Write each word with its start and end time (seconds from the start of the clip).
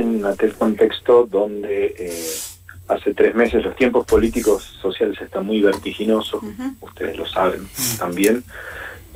en 0.00 0.24
aquel 0.24 0.54
contexto 0.54 1.26
donde 1.26 1.94
eh, 1.98 2.34
hace 2.88 3.14
tres 3.14 3.34
meses 3.34 3.64
los 3.64 3.76
tiempos 3.76 4.06
políticos 4.06 4.62
sociales 4.80 5.20
están 5.20 5.46
muy 5.46 5.60
vertiginosos, 5.60 6.42
ustedes 6.80 7.16
lo 7.16 7.26
saben 7.26 7.68
también. 7.98 8.42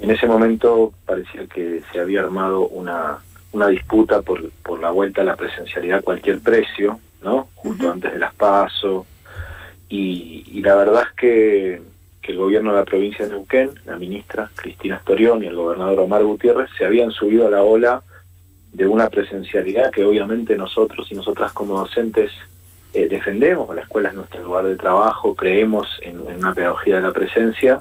En 0.00 0.10
ese 0.10 0.26
momento 0.26 0.92
parecía 1.06 1.46
que 1.46 1.82
se 1.92 2.00
había 2.00 2.21
armado 2.21 2.66
una, 2.68 3.18
una 3.53 3.68
disputa 3.68 4.21
por, 4.22 4.50
por 4.62 4.80
la 4.80 4.90
vuelta 4.90 5.22
a 5.22 5.24
la 5.24 5.37
presencialidad 5.37 6.00
a 6.00 6.03
cualquier 6.03 6.40
precio, 6.40 6.99
¿no? 7.23 7.49
Justo 7.55 7.91
antes 7.91 8.12
de 8.12 8.19
las 8.19 8.35
PASO. 8.35 9.07
Y, 9.89 10.45
y 10.51 10.61
la 10.62 10.75
verdad 10.75 11.05
es 11.09 11.14
que, 11.17 11.83
que 12.21 12.33
el 12.33 12.39
gobierno 12.39 12.73
de 12.73 12.79
la 12.79 12.85
provincia 12.85 13.25
de 13.25 13.33
Neuquén, 13.33 13.71
la 13.85 13.96
ministra 13.96 14.51
Cristina 14.55 14.99
Storión 15.01 15.43
y 15.43 15.46
el 15.46 15.55
gobernador 15.55 16.01
Omar 16.01 16.25
Gutiérrez 16.25 16.71
se 16.77 16.85
habían 16.85 17.11
subido 17.12 17.46
a 17.46 17.51
la 17.51 17.62
ola 17.62 18.03
de 18.73 18.86
una 18.86 19.09
presencialidad 19.09 19.91
que 19.91 20.04
obviamente 20.04 20.57
nosotros 20.57 21.07
y 21.11 21.14
nosotras 21.14 21.52
como 21.52 21.79
docentes 21.79 22.30
eh, 22.95 23.08
defendemos, 23.08 23.75
la 23.75 23.82
escuela 23.82 24.11
es 24.11 24.14
nuestro 24.14 24.43
lugar 24.43 24.64
de 24.64 24.76
trabajo, 24.76 25.35
creemos 25.35 25.98
en, 26.03 26.21
una 26.21 26.54
pedagogía 26.54 26.96
de 26.96 27.03
la 27.03 27.12
presencia, 27.12 27.81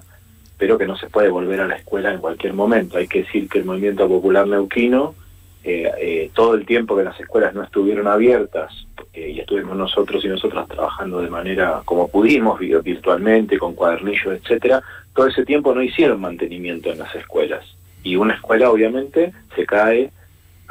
pero 0.58 0.78
que 0.78 0.86
no 0.86 0.98
se 0.98 1.10
puede 1.10 1.30
volver 1.30 1.62
a 1.62 1.68
la 1.68 1.76
escuela 1.76 2.14
en 2.14 2.20
cualquier 2.20 2.54
momento. 2.54 2.98
Hay 2.98 3.08
que 3.08 3.24
decir 3.24 3.50
que 3.50 3.60
el 3.60 3.66
movimiento 3.66 4.08
popular 4.08 4.48
neuquino, 4.48 5.16
eh, 5.64 5.92
eh, 6.00 6.32
todo 6.34 6.56
el 6.56 6.66
tiempo 6.66 6.96
que 6.96 7.04
las 7.04 7.20
escuelas 7.20 7.54
no 7.54 7.64
estuvieron 7.64 8.08
abiertas 8.08 8.72
y 9.14 9.40
estuvimos 9.40 9.76
nosotros 9.76 10.24
y 10.24 10.30
nosotras 10.30 10.68
trabajando 10.70 11.22
de 11.22 11.30
manera 11.30 11.82
como 11.84 12.08
pudimos, 12.08 12.60
virtualmente, 12.60 13.58
con 13.58 13.76
cuadernillos, 13.76 14.40
etcétera, 14.42 14.82
todo 15.14 15.28
ese 15.28 15.44
tiempo 15.44 15.76
no 15.76 15.84
hicieron 15.84 16.22
mantenimiento 16.22 16.92
en 16.92 17.00
las 17.00 17.14
escuelas. 17.16 17.66
Y 18.04 18.16
una 18.16 18.36
escuela 18.36 18.72
obviamente 18.72 19.34
se 19.56 19.66
cae 19.66 20.12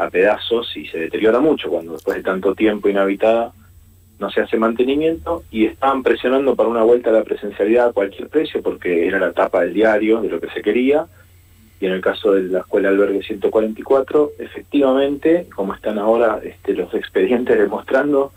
a 0.00 0.08
pedazos 0.08 0.74
y 0.76 0.86
se 0.86 0.98
deteriora 0.98 1.40
mucho 1.40 1.68
cuando 1.68 1.92
después 1.92 2.16
de 2.16 2.22
tanto 2.22 2.54
tiempo 2.54 2.88
inhabitada 2.88 3.52
no 4.18 4.30
se 4.30 4.40
hace 4.40 4.56
mantenimiento 4.56 5.44
y 5.50 5.66
estaban 5.66 6.02
presionando 6.02 6.56
para 6.56 6.68
una 6.68 6.82
vuelta 6.82 7.10
a 7.10 7.14
la 7.14 7.22
presencialidad 7.22 7.88
a 7.88 7.92
cualquier 7.92 8.28
precio 8.28 8.62
porque 8.62 9.06
era 9.06 9.18
la 9.18 9.32
tapa 9.32 9.60
del 9.60 9.74
diario 9.74 10.20
de 10.22 10.28
lo 10.28 10.40
que 10.40 10.50
se 10.50 10.62
quería. 10.62 11.06
Y 11.80 11.86
en 11.86 11.92
el 11.92 12.00
caso 12.00 12.32
de 12.32 12.42
la 12.42 12.60
escuela 12.60 12.88
albergue 12.88 13.22
144 13.22 14.32
efectivamente 14.38 15.46
como 15.54 15.74
están 15.74 15.98
ahora 15.98 16.40
este, 16.42 16.74
los 16.74 16.92
expedientes 16.94 17.58
demostrando 17.58 18.32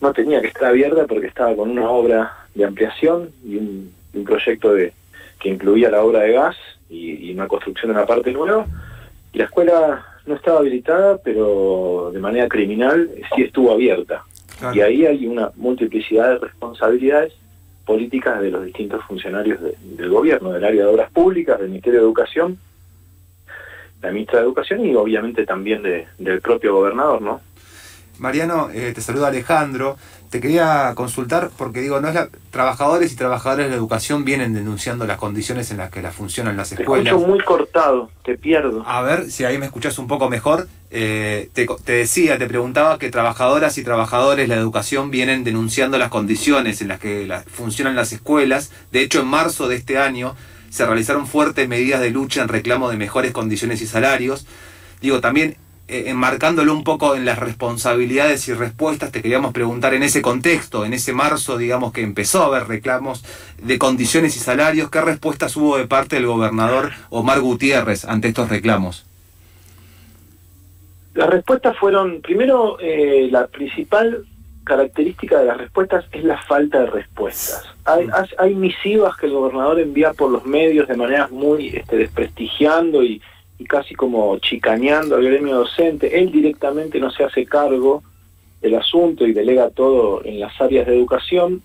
no 0.00 0.12
tenía 0.12 0.40
que 0.40 0.48
estar 0.48 0.70
abierta 0.70 1.06
porque 1.06 1.26
estaba 1.26 1.54
con 1.54 1.70
una 1.70 1.88
obra 1.88 2.46
de 2.54 2.64
ampliación 2.64 3.30
y 3.44 3.56
un, 3.56 3.92
proyecto 4.24 4.74
de 4.74 4.92
que 5.38 5.48
incluía 5.48 5.90
la 5.90 6.02
obra 6.02 6.20
de 6.20 6.32
gas 6.32 6.56
y, 6.88 7.30
y 7.30 7.32
una 7.32 7.46
construcción 7.46 7.92
en 7.92 7.98
la 7.98 8.06
parte 8.06 8.32
nueva. 8.32 8.66
Y 9.32 9.38
la 9.38 9.44
escuela 9.44 10.09
no 10.26 10.34
estaba 10.34 10.58
habilitada, 10.60 11.18
pero 11.18 12.10
de 12.12 12.20
manera 12.20 12.48
criminal 12.48 13.10
sí 13.34 13.42
estuvo 13.42 13.72
abierta. 13.72 14.24
Y 14.74 14.80
ahí 14.80 15.06
hay 15.06 15.26
una 15.26 15.50
multiplicidad 15.56 16.30
de 16.30 16.38
responsabilidades 16.38 17.32
políticas 17.86 18.40
de 18.40 18.50
los 18.50 18.64
distintos 18.64 19.02
funcionarios 19.04 19.58
del 19.82 20.10
gobierno, 20.10 20.52
del 20.52 20.64
área 20.64 20.82
de 20.82 20.88
obras 20.88 21.10
públicas, 21.10 21.58
del 21.58 21.70
Ministerio 21.70 22.00
de 22.00 22.04
Educación, 22.04 22.58
la 24.02 24.12
ministra 24.12 24.38
de 24.38 24.44
Educación 24.44 24.84
y 24.84 24.94
obviamente 24.94 25.44
también 25.44 25.82
del 25.82 26.40
propio 26.40 26.74
gobernador, 26.74 27.22
¿no? 27.22 27.40
Mariano, 28.20 28.68
eh, 28.72 28.92
te 28.94 29.00
saluda 29.00 29.28
Alejandro. 29.28 29.96
Te 30.28 30.40
quería 30.40 30.92
consultar 30.94 31.50
porque 31.56 31.80
digo, 31.80 32.00
no 32.00 32.08
es 32.08 32.14
la, 32.14 32.28
trabajadores 32.52 33.12
y 33.12 33.16
trabajadoras 33.16 33.64
de 33.64 33.70
la 33.70 33.76
educación 33.76 34.24
vienen 34.24 34.54
denunciando 34.54 35.04
las 35.06 35.16
condiciones 35.16 35.72
en 35.72 35.78
las 35.78 35.90
que 35.90 36.02
las 36.02 36.14
funcionan 36.14 36.56
las 36.56 36.70
escuelas. 36.70 37.04
Te 37.04 37.10
escucho 37.10 37.26
muy 37.26 37.40
cortado, 37.40 38.10
te 38.22 38.36
pierdo. 38.36 38.84
A 38.86 39.00
ver 39.00 39.30
si 39.30 39.44
ahí 39.44 39.58
me 39.58 39.66
escuchas 39.66 39.98
un 39.98 40.06
poco 40.06 40.28
mejor. 40.28 40.68
Eh, 40.92 41.50
te, 41.52 41.66
decía, 41.92 42.38
te 42.38 42.46
preguntaba 42.46 42.98
que 42.98 43.10
trabajadoras 43.10 43.76
y 43.78 43.82
trabajadores 43.82 44.48
de 44.48 44.54
la 44.54 44.60
educación 44.60 45.10
vienen 45.10 45.42
denunciando 45.42 45.98
las 45.98 46.10
condiciones 46.10 46.80
en 46.82 46.88
las 46.88 47.00
que 47.00 47.26
funcionan 47.50 47.96
las 47.96 48.12
escuelas. 48.12 48.70
De 48.92 49.00
hecho, 49.00 49.20
en 49.20 49.26
marzo 49.26 49.66
de 49.66 49.76
este 49.76 49.98
año 49.98 50.36
se 50.68 50.86
realizaron 50.86 51.26
fuertes 51.26 51.66
medidas 51.68 52.00
de 52.00 52.10
lucha 52.10 52.42
en 52.42 52.48
reclamo 52.48 52.90
de 52.90 52.98
mejores 52.98 53.32
condiciones 53.32 53.80
y 53.82 53.86
salarios. 53.86 54.46
Digo, 55.00 55.20
también 55.20 55.56
eh, 55.90 56.04
enmarcándolo 56.06 56.72
un 56.72 56.84
poco 56.84 57.16
en 57.16 57.24
las 57.24 57.38
responsabilidades 57.38 58.46
y 58.46 58.54
respuestas, 58.54 59.10
te 59.10 59.22
queríamos 59.22 59.52
preguntar 59.52 59.92
en 59.92 60.04
ese 60.04 60.22
contexto, 60.22 60.84
en 60.84 60.94
ese 60.94 61.12
marzo, 61.12 61.58
digamos, 61.58 61.92
que 61.92 62.02
empezó 62.02 62.44
a 62.44 62.46
haber 62.46 62.68
reclamos 62.68 63.24
de 63.60 63.76
condiciones 63.76 64.36
y 64.36 64.38
salarios, 64.38 64.88
¿qué 64.88 65.00
respuestas 65.00 65.56
hubo 65.56 65.76
de 65.76 65.88
parte 65.88 66.14
del 66.14 66.26
gobernador 66.26 66.92
Omar 67.10 67.40
Gutiérrez 67.40 68.04
ante 68.04 68.28
estos 68.28 68.48
reclamos? 68.48 69.04
Las 71.14 71.28
respuestas 71.28 71.76
fueron, 71.76 72.22
primero, 72.22 72.78
eh, 72.78 73.28
la 73.28 73.48
principal 73.48 74.24
característica 74.62 75.40
de 75.40 75.46
las 75.46 75.58
respuestas 75.58 76.04
es 76.12 76.22
la 76.22 76.40
falta 76.42 76.82
de 76.82 76.86
respuestas. 76.86 77.64
Hay, 77.84 78.06
mm. 78.06 78.12
hay 78.38 78.54
misivas 78.54 79.16
que 79.16 79.26
el 79.26 79.32
gobernador 79.32 79.80
envía 79.80 80.12
por 80.12 80.30
los 80.30 80.46
medios 80.46 80.86
de 80.86 80.96
manera 80.96 81.26
muy 81.32 81.68
este, 81.68 81.96
desprestigiando 81.96 83.02
y, 83.02 83.20
y 83.60 83.66
casi 83.66 83.94
como 83.94 84.38
chicaneando 84.38 85.16
al 85.16 85.24
gremio 85.24 85.56
docente. 85.56 86.18
Él 86.18 86.32
directamente 86.32 86.98
no 86.98 87.10
se 87.10 87.24
hace 87.24 87.44
cargo 87.44 88.02
del 88.62 88.74
asunto 88.74 89.26
y 89.26 89.34
delega 89.34 89.68
todo 89.68 90.24
en 90.24 90.40
las 90.40 90.58
áreas 90.58 90.86
de 90.86 90.96
educación, 90.96 91.62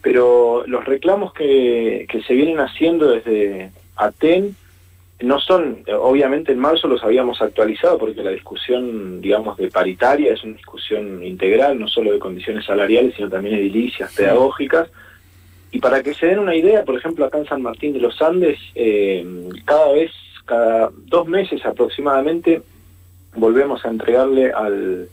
pero 0.00 0.64
los 0.66 0.84
reclamos 0.86 1.34
que, 1.34 2.06
que 2.08 2.22
se 2.22 2.32
vienen 2.32 2.60
haciendo 2.60 3.10
desde 3.10 3.72
ATEN 3.96 4.56
no 5.20 5.38
son, 5.38 5.84
obviamente 5.98 6.52
en 6.52 6.58
marzo 6.58 6.88
los 6.88 7.02
habíamos 7.02 7.42
actualizado 7.42 7.98
porque 7.98 8.22
la 8.22 8.30
discusión, 8.30 9.20
digamos, 9.20 9.58
de 9.58 9.70
paritaria 9.70 10.32
es 10.32 10.44
una 10.44 10.56
discusión 10.56 11.22
integral, 11.22 11.78
no 11.78 11.88
solo 11.88 12.12
de 12.12 12.18
condiciones 12.18 12.64
salariales, 12.64 13.14
sino 13.16 13.28
también 13.28 13.56
edilicias, 13.56 14.14
pedagógicas. 14.14 14.88
Y 15.72 15.80
para 15.80 16.02
que 16.02 16.14
se 16.14 16.26
den 16.26 16.38
una 16.38 16.54
idea, 16.54 16.84
por 16.84 16.96
ejemplo, 16.96 17.24
acá 17.26 17.36
en 17.36 17.46
San 17.46 17.60
Martín 17.60 17.92
de 17.92 18.00
los 18.00 18.20
Andes, 18.22 18.58
eh, 18.74 19.26
cada 19.64 19.92
vez 19.92 20.10
cada 20.46 20.90
dos 21.06 21.28
meses 21.28 21.64
aproximadamente 21.66 22.62
volvemos 23.34 23.84
a 23.84 23.88
entregarle 23.88 24.52
al, 24.52 25.08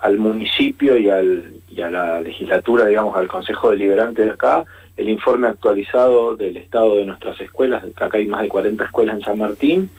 al 0.00 0.18
municipio 0.18 0.98
y, 0.98 1.08
al, 1.08 1.54
y 1.70 1.80
a 1.80 1.90
la 1.90 2.20
legislatura, 2.20 2.86
digamos, 2.86 3.16
al 3.16 3.28
Consejo 3.28 3.70
Deliberante 3.70 4.24
de 4.24 4.30
acá, 4.32 4.64
el 4.96 5.08
informe 5.08 5.48
actualizado 5.48 6.36
del 6.36 6.56
estado 6.56 6.96
de 6.96 7.06
nuestras 7.06 7.40
escuelas, 7.40 7.84
acá 7.96 8.18
hay 8.18 8.26
más 8.26 8.42
de 8.42 8.48
40 8.48 8.84
escuelas 8.84 9.16
en 9.16 9.22
San 9.22 9.38
Martín, 9.38 9.90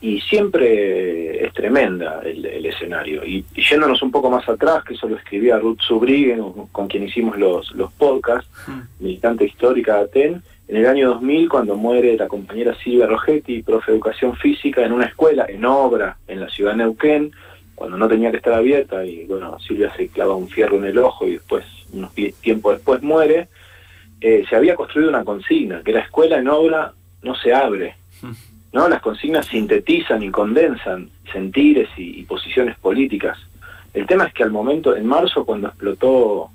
y 0.00 0.20
siempre 0.20 1.44
es 1.44 1.52
tremenda 1.52 2.20
el, 2.24 2.64
escenario. 2.64 3.24
Y, 3.24 3.44
yéndonos 3.54 4.00
un 4.02 4.12
poco 4.12 4.30
más 4.30 4.48
atrás, 4.48 4.84
que 4.84 4.94
eso 4.94 5.08
lo 5.08 5.16
escribía 5.16 5.58
Ruth 5.58 5.80
Subriguen, 5.80 6.40
con 6.70 6.86
quien 6.86 7.04
hicimos 7.04 7.36
los, 7.36 7.72
los 7.72 7.92
podcasts, 7.92 8.48
mm. 8.68 9.02
militante 9.04 9.44
histórica 9.44 9.96
de 9.96 10.02
Aten, 10.02 10.42
en 10.68 10.76
el 10.76 10.86
año 10.86 11.08
2000, 11.08 11.48
cuando 11.48 11.76
muere 11.76 12.16
la 12.16 12.28
compañera 12.28 12.74
Silvia 12.74 13.06
Rogetti, 13.06 13.62
profe 13.62 13.90
de 13.90 13.96
educación 13.96 14.36
física, 14.36 14.84
en 14.84 14.92
una 14.92 15.06
escuela, 15.06 15.46
en 15.48 15.64
obra, 15.64 16.18
en 16.28 16.40
la 16.40 16.48
ciudad 16.50 16.72
de 16.72 16.78
Neuquén, 16.78 17.32
cuando 17.74 17.96
no 17.96 18.06
tenía 18.06 18.30
que 18.30 18.36
estar 18.36 18.52
abierta, 18.52 19.04
y 19.04 19.24
bueno, 19.24 19.58
Silvia 19.60 19.90
se 19.96 20.08
clava 20.08 20.34
un 20.34 20.48
fierro 20.48 20.76
en 20.76 20.84
el 20.84 20.98
ojo 20.98 21.26
y 21.26 21.32
después, 21.32 21.64
unos 21.92 22.12
tiempo 22.42 22.72
después 22.72 23.02
muere, 23.02 23.48
eh, 24.20 24.44
se 24.48 24.56
había 24.56 24.74
construido 24.74 25.08
una 25.08 25.24
consigna, 25.24 25.82
que 25.82 25.92
la 25.92 26.00
escuela 26.00 26.36
en 26.36 26.48
obra 26.48 26.92
no 27.22 27.34
se 27.34 27.54
abre. 27.54 27.96
¿no? 28.72 28.88
Las 28.88 29.00
consignas 29.00 29.46
sintetizan 29.46 30.22
y 30.22 30.30
condensan 30.30 31.08
sentires 31.32 31.88
y 31.96 32.22
posiciones 32.24 32.76
políticas. 32.78 33.38
El 33.94 34.06
tema 34.06 34.24
es 34.24 34.34
que 34.34 34.42
al 34.42 34.50
momento, 34.50 34.94
en 34.94 35.06
marzo, 35.06 35.46
cuando 35.46 35.68
explotó 35.68 36.50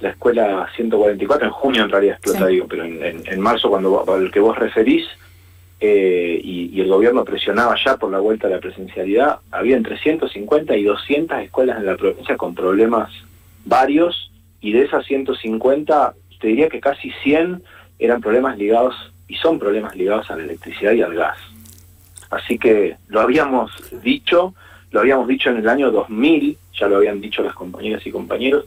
la 0.00 0.10
escuela 0.10 0.68
144, 0.74 1.46
en 1.46 1.52
junio 1.52 1.84
en 1.84 1.90
realidad 1.90 2.16
explota, 2.16 2.46
digo, 2.46 2.66
pero 2.68 2.84
en, 2.84 3.40
marzo 3.40 3.68
cuando 3.68 4.04
al 4.12 4.30
que 4.30 4.40
vos 4.40 4.58
referís, 4.58 5.06
eh, 5.78 6.40
y, 6.42 6.80
el 6.80 6.88
gobierno 6.88 7.24
presionaba 7.24 7.74
ya 7.82 7.96
por 7.96 8.10
la 8.10 8.18
vuelta 8.18 8.46
a 8.46 8.50
la 8.50 8.60
presencialidad, 8.60 9.40
había 9.50 9.76
entre 9.76 9.98
150 9.98 10.76
y 10.76 10.84
200 10.84 11.38
escuelas 11.40 11.78
en 11.78 11.86
la 11.86 11.96
provincia 11.96 12.36
con 12.36 12.54
problemas 12.54 13.10
varios, 13.64 14.30
y 14.60 14.72
de 14.72 14.82
esas 14.82 15.04
150, 15.06 16.14
te 16.40 16.48
diría 16.48 16.68
que 16.68 16.80
casi 16.80 17.10
100 17.22 17.62
eran 17.98 18.20
problemas 18.20 18.56
ligados, 18.56 18.94
y 19.28 19.36
son 19.36 19.58
problemas 19.58 19.94
ligados 19.94 20.30
a 20.30 20.36
la 20.36 20.44
electricidad 20.44 20.92
y 20.92 21.02
al 21.02 21.14
gas. 21.14 21.38
Así 22.30 22.58
que 22.58 22.96
lo 23.08 23.20
habíamos 23.20 23.70
dicho, 24.02 24.54
lo 24.92 25.00
habíamos 25.00 25.28
dicho 25.28 25.50
en 25.50 25.58
el 25.58 25.68
año 25.68 25.90
2000, 25.90 26.56
ya 26.78 26.88
lo 26.88 26.96
habían 26.96 27.20
dicho 27.20 27.42
las 27.42 27.54
compañeras 27.54 28.06
y 28.06 28.10
compañeros, 28.10 28.64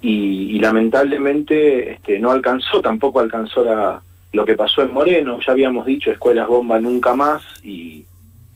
y, 0.00 0.58
lamentablemente 0.58 1.92
este, 1.92 2.18
no 2.18 2.30
alcanzó, 2.30 2.80
tampoco 2.80 3.20
alcanzó 3.20 3.64
lo 4.32 4.44
que 4.44 4.56
pasó 4.56 4.82
en 4.82 4.92
Moreno, 4.92 5.38
ya 5.44 5.52
habíamos 5.52 5.86
dicho 5.86 6.10
escuelas 6.10 6.48
bomba 6.48 6.78
nunca 6.80 7.14
más 7.14 7.42
y, 7.64 8.04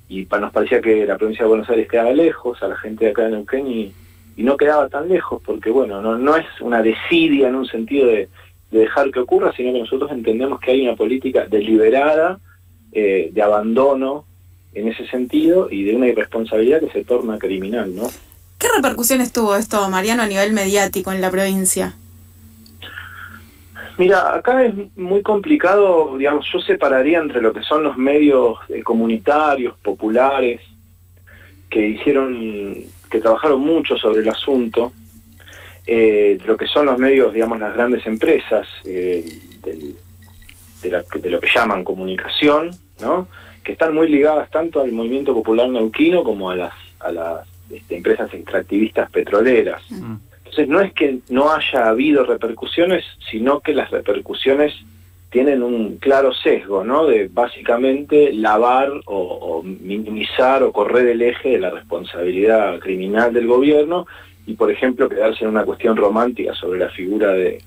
y 0.08 0.26
nos 0.30 0.52
parecía 0.52 0.80
que 0.80 1.06
la 1.06 1.16
provincia 1.16 1.44
de 1.44 1.48
Buenos 1.48 1.68
Aires 1.70 1.88
quedaba 1.88 2.12
lejos, 2.12 2.62
a 2.62 2.68
la 2.68 2.76
gente 2.76 3.06
de 3.06 3.10
acá 3.10 3.22
de 3.22 3.30
Neuquén 3.30 3.66
y, 3.66 3.92
y 4.36 4.42
no 4.42 4.56
quedaba 4.56 4.88
tan 4.88 5.08
lejos, 5.08 5.42
porque 5.44 5.70
bueno, 5.70 6.00
no, 6.00 6.18
no 6.18 6.36
es 6.36 6.46
una 6.60 6.82
desidia 6.82 7.48
en 7.48 7.56
un 7.56 7.66
sentido 7.66 8.06
de, 8.06 8.28
dejar 8.70 9.10
que 9.10 9.20
ocurra, 9.20 9.52
sino 9.54 9.72
que 9.72 9.80
nosotros 9.80 10.10
entendemos 10.10 10.58
que 10.58 10.70
hay 10.70 10.82
una 10.82 10.96
política 10.96 11.46
deliberada 11.46 12.40
eh, 12.92 13.28
de 13.30 13.42
abandono 13.42 14.24
en 14.72 14.88
ese 14.88 15.06
sentido 15.08 15.68
y 15.70 15.84
de 15.84 15.94
una 15.94 16.08
irresponsabilidad 16.08 16.80
que 16.80 16.90
se 16.90 17.04
torna 17.04 17.38
criminal, 17.38 17.94
¿no? 17.94 18.08
¿Qué 18.62 18.68
repercusiones 18.76 19.32
tuvo 19.32 19.56
esto, 19.56 19.90
Mariano, 19.90 20.22
a 20.22 20.26
nivel 20.28 20.52
mediático 20.52 21.10
en 21.10 21.20
la 21.20 21.32
provincia? 21.32 21.96
Mira, 23.98 24.36
acá 24.36 24.64
es 24.64 24.72
muy 24.96 25.20
complicado, 25.20 26.16
digamos, 26.16 26.46
yo 26.52 26.60
separaría 26.60 27.18
entre 27.18 27.42
lo 27.42 27.52
que 27.52 27.64
son 27.64 27.82
los 27.82 27.96
medios 27.96 28.60
eh, 28.68 28.84
comunitarios, 28.84 29.76
populares, 29.78 30.60
que 31.68 31.88
hicieron, 31.88 32.84
que 33.10 33.18
trabajaron 33.18 33.60
mucho 33.62 33.96
sobre 33.96 34.20
el 34.20 34.28
asunto, 34.28 34.92
eh, 35.84 36.38
lo 36.46 36.56
que 36.56 36.68
son 36.68 36.86
los 36.86 37.00
medios, 37.00 37.34
digamos, 37.34 37.58
las 37.58 37.74
grandes 37.74 38.06
empresas 38.06 38.68
eh, 38.84 39.24
de, 39.64 41.30
lo 41.30 41.40
que 41.40 41.48
llaman 41.52 41.82
comunicación, 41.82 42.70
¿no? 43.00 43.26
que 43.64 43.72
están 43.72 43.92
muy 43.92 44.08
ligadas 44.08 44.48
tanto 44.50 44.80
al 44.80 44.92
movimiento 44.92 45.34
popular 45.34 45.68
neuquino 45.68 46.22
como 46.22 46.48
a 46.48 46.54
las, 46.54 46.74
a 47.00 47.10
las 47.10 47.51
este, 47.72 47.96
empresas 47.96 48.32
extractivistas 48.32 49.10
petroleras. 49.10 49.82
Mm. 49.90 50.16
Entonces 50.38 50.68
no 50.68 50.80
es 50.80 50.92
que 50.92 51.18
no 51.30 51.50
haya 51.52 51.88
habido 51.88 52.24
repercusiones, 52.24 53.04
sino 53.30 53.60
que 53.60 53.74
las 53.74 53.90
repercusiones 53.90 54.74
tienen 55.32 55.62
un 55.62 55.96
claro 55.96 56.34
sesgo, 56.34 56.84
¿no? 56.84 57.06
De 57.06 57.28
básicamente 57.32 58.34
lavar 58.34 58.92
o, 59.06 59.62
minimizar 59.62 60.62
o 60.62 60.72
correr 60.72 61.08
el 61.08 61.22
eje 61.22 61.52
de 61.52 61.58
la 61.58 61.70
responsabilidad 61.70 62.78
criminal 62.80 63.32
del 63.32 63.46
gobierno 63.46 64.06
y, 64.46 64.54
por 64.54 64.70
ejemplo, 64.70 65.08
quedarse 65.08 65.44
en 65.44 65.50
una 65.50 65.64
cuestión 65.64 65.96
romántica 65.96 66.52
sobre 66.52 66.80
la 66.80 66.90
figura 66.90 67.32
de, 67.32 67.62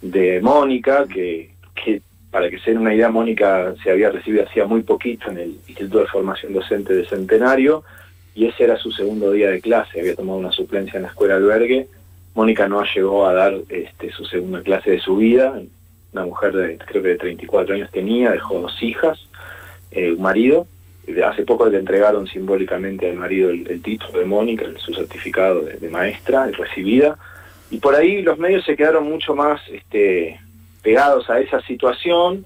de 0.00 0.40
Mónica, 0.40 1.06
que, 1.12 1.50
que 1.74 2.02
para 2.30 2.48
que 2.48 2.60
se 2.60 2.70
den 2.70 2.78
una 2.78 2.94
idea, 2.94 3.10
Mónica 3.10 3.74
se 3.82 3.90
había 3.90 4.10
recibido 4.10 4.44
hacía 4.44 4.66
muy 4.66 4.82
poquito 4.82 5.28
en 5.28 5.38
el 5.38 5.48
Instituto 5.66 5.98
de 5.98 6.06
Formación 6.06 6.52
Docente 6.52 6.94
de 6.94 7.04
Centenario 7.04 7.82
y 8.34 8.46
ese 8.46 8.64
era 8.64 8.76
su 8.76 8.90
segundo 8.92 9.32
día 9.32 9.50
de 9.50 9.60
clase, 9.60 10.00
había 10.00 10.14
tomado 10.14 10.38
una 10.38 10.52
suplencia 10.52 10.96
en 10.96 11.02
la 11.02 11.08
escuela 11.08 11.36
albergue. 11.36 11.88
Mónica 12.34 12.66
no 12.66 12.82
llegó 12.82 13.26
a 13.26 13.34
dar 13.34 13.54
este, 13.68 14.10
su 14.10 14.24
segunda 14.24 14.62
clase 14.62 14.92
de 14.92 15.00
su 15.00 15.16
vida, 15.16 15.60
una 16.12 16.24
mujer 16.24 16.52
de 16.54 16.78
creo 16.78 17.02
que 17.02 17.10
de 17.10 17.16
34 17.16 17.74
años 17.74 17.90
tenía, 17.90 18.30
dejó 18.30 18.60
dos 18.60 18.82
hijas, 18.82 19.18
eh, 19.90 20.12
un 20.12 20.22
marido, 20.22 20.66
hace 21.26 21.44
poco 21.44 21.68
le 21.68 21.78
entregaron 21.78 22.26
simbólicamente 22.26 23.10
al 23.10 23.16
marido 23.16 23.50
el, 23.50 23.82
título 23.82 24.18
de 24.18 24.24
Mónica, 24.24 24.64
su 24.78 24.94
certificado 24.94 25.62
de, 25.62 25.90
maestra, 25.90 26.46
recibida, 26.46 27.18
y 27.70 27.78
por 27.78 27.94
ahí 27.94 28.22
los 28.22 28.38
medios 28.38 28.64
se 28.64 28.76
quedaron 28.76 29.04
mucho 29.04 29.34
más 29.34 29.60
este, 29.68 30.40
pegados 30.82 31.28
a 31.28 31.40
esa 31.40 31.60
situación 31.62 32.44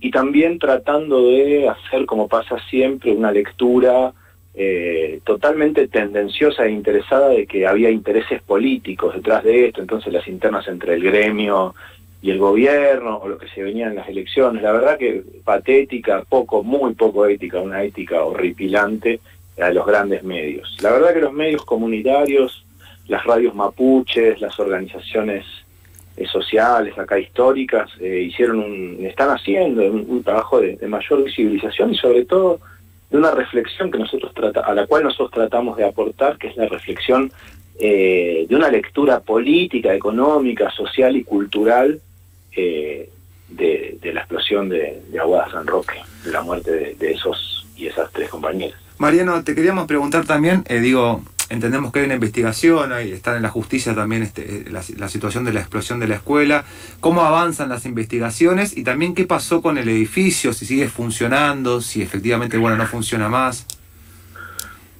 y 0.00 0.10
también 0.10 0.58
tratando 0.58 1.28
de 1.28 1.68
hacer, 1.68 2.06
como 2.06 2.28
pasa 2.28 2.56
siempre, 2.70 3.12
una 3.12 3.32
lectura 3.32 4.12
eh, 4.58 5.20
totalmente 5.22 5.86
tendenciosa 5.86 6.64
e 6.64 6.70
interesada 6.70 7.28
de 7.28 7.46
que 7.46 7.66
había 7.66 7.90
intereses 7.90 8.40
políticos 8.40 9.14
detrás 9.14 9.44
de 9.44 9.66
esto, 9.66 9.82
entonces 9.82 10.10
las 10.10 10.26
internas 10.26 10.66
entre 10.66 10.94
el 10.94 11.02
gremio 11.02 11.74
y 12.22 12.30
el 12.30 12.38
gobierno, 12.38 13.18
o 13.18 13.28
lo 13.28 13.36
que 13.36 13.48
se 13.48 13.62
venía 13.62 13.88
en 13.88 13.96
las 13.96 14.08
elecciones, 14.08 14.62
la 14.62 14.72
verdad 14.72 14.96
que 14.96 15.22
patética, 15.44 16.24
poco, 16.26 16.62
muy 16.62 16.94
poco 16.94 17.26
ética, 17.26 17.60
una 17.60 17.82
ética 17.82 18.24
horripilante 18.24 19.20
a 19.60 19.70
los 19.70 19.84
grandes 19.84 20.24
medios. 20.24 20.74
La 20.80 20.90
verdad 20.90 21.12
que 21.12 21.20
los 21.20 21.34
medios 21.34 21.62
comunitarios, 21.66 22.64
las 23.08 23.24
radios 23.24 23.54
mapuches, 23.54 24.40
las 24.40 24.58
organizaciones 24.58 25.44
eh, 26.16 26.26
sociales, 26.26 26.98
acá 26.98 27.18
históricas, 27.18 27.90
eh, 28.00 28.22
hicieron 28.22 28.60
un, 28.60 29.04
están 29.04 29.28
haciendo 29.28 29.82
un, 29.82 30.22
trabajo 30.22 30.62
de 30.62 30.78
mayor 30.88 31.22
visibilización 31.24 31.92
y 31.92 31.96
sobre 31.98 32.24
todo 32.24 32.58
de 33.10 33.18
una 33.18 33.30
reflexión 33.30 33.90
que 33.90 33.98
nosotros 33.98 34.32
trata, 34.34 34.60
a 34.60 34.74
la 34.74 34.86
cual 34.86 35.04
nosotros 35.04 35.30
tratamos 35.30 35.76
de 35.76 35.84
aportar, 35.84 36.38
que 36.38 36.48
es 36.48 36.56
la 36.56 36.66
reflexión 36.66 37.30
eh, 37.78 38.46
de 38.48 38.56
una 38.56 38.70
lectura 38.70 39.20
política, 39.20 39.94
económica, 39.94 40.70
social 40.70 41.16
y 41.16 41.24
cultural 41.24 42.00
eh, 42.52 43.10
de, 43.48 44.12
la 44.12 44.20
explosión 44.20 44.68
de, 44.68 45.02
Aguada 45.20 45.50
San 45.50 45.66
Roque, 45.66 46.00
de 46.24 46.32
la 46.32 46.42
muerte 46.42 46.72
de, 46.72 46.94
de, 46.94 47.12
esos 47.12 47.66
y 47.76 47.86
esas 47.86 48.10
tres 48.12 48.28
compañeras. 48.28 48.80
Mariano, 48.98 49.44
te 49.44 49.54
queríamos 49.54 49.86
preguntar 49.86 50.24
también, 50.24 50.64
eh, 50.68 50.80
digo, 50.80 51.22
entendemos 51.48 51.92
que 51.92 52.00
hay 52.00 52.06
una 52.06 52.14
investigación, 52.14 52.92
hay, 52.92 53.12
está 53.12 53.36
en 53.36 53.42
la 53.42 53.48
justicia 53.48 53.94
también 53.94 54.22
este, 54.22 54.64
la, 54.70 55.08
situación 55.08 55.44
de 55.44 55.52
la 55.52 55.60
explosión 55.60 56.00
de 56.00 56.08
la 56.08 56.16
escuela, 56.16 56.64
cómo 57.00 57.22
avanzan 57.22 57.68
las 57.68 57.86
investigaciones 57.86 58.76
y 58.76 58.84
también 58.84 59.14
qué 59.14 59.24
pasó 59.24 59.62
con 59.62 59.78
el 59.78 59.88
edificio, 59.88 60.52
si 60.52 60.66
sigue 60.66 60.88
funcionando, 60.88 61.80
si 61.80 62.02
efectivamente 62.02 62.58
bueno 62.58 62.76
no 62.76 62.86
funciona 62.86 63.28
más. 63.28 63.66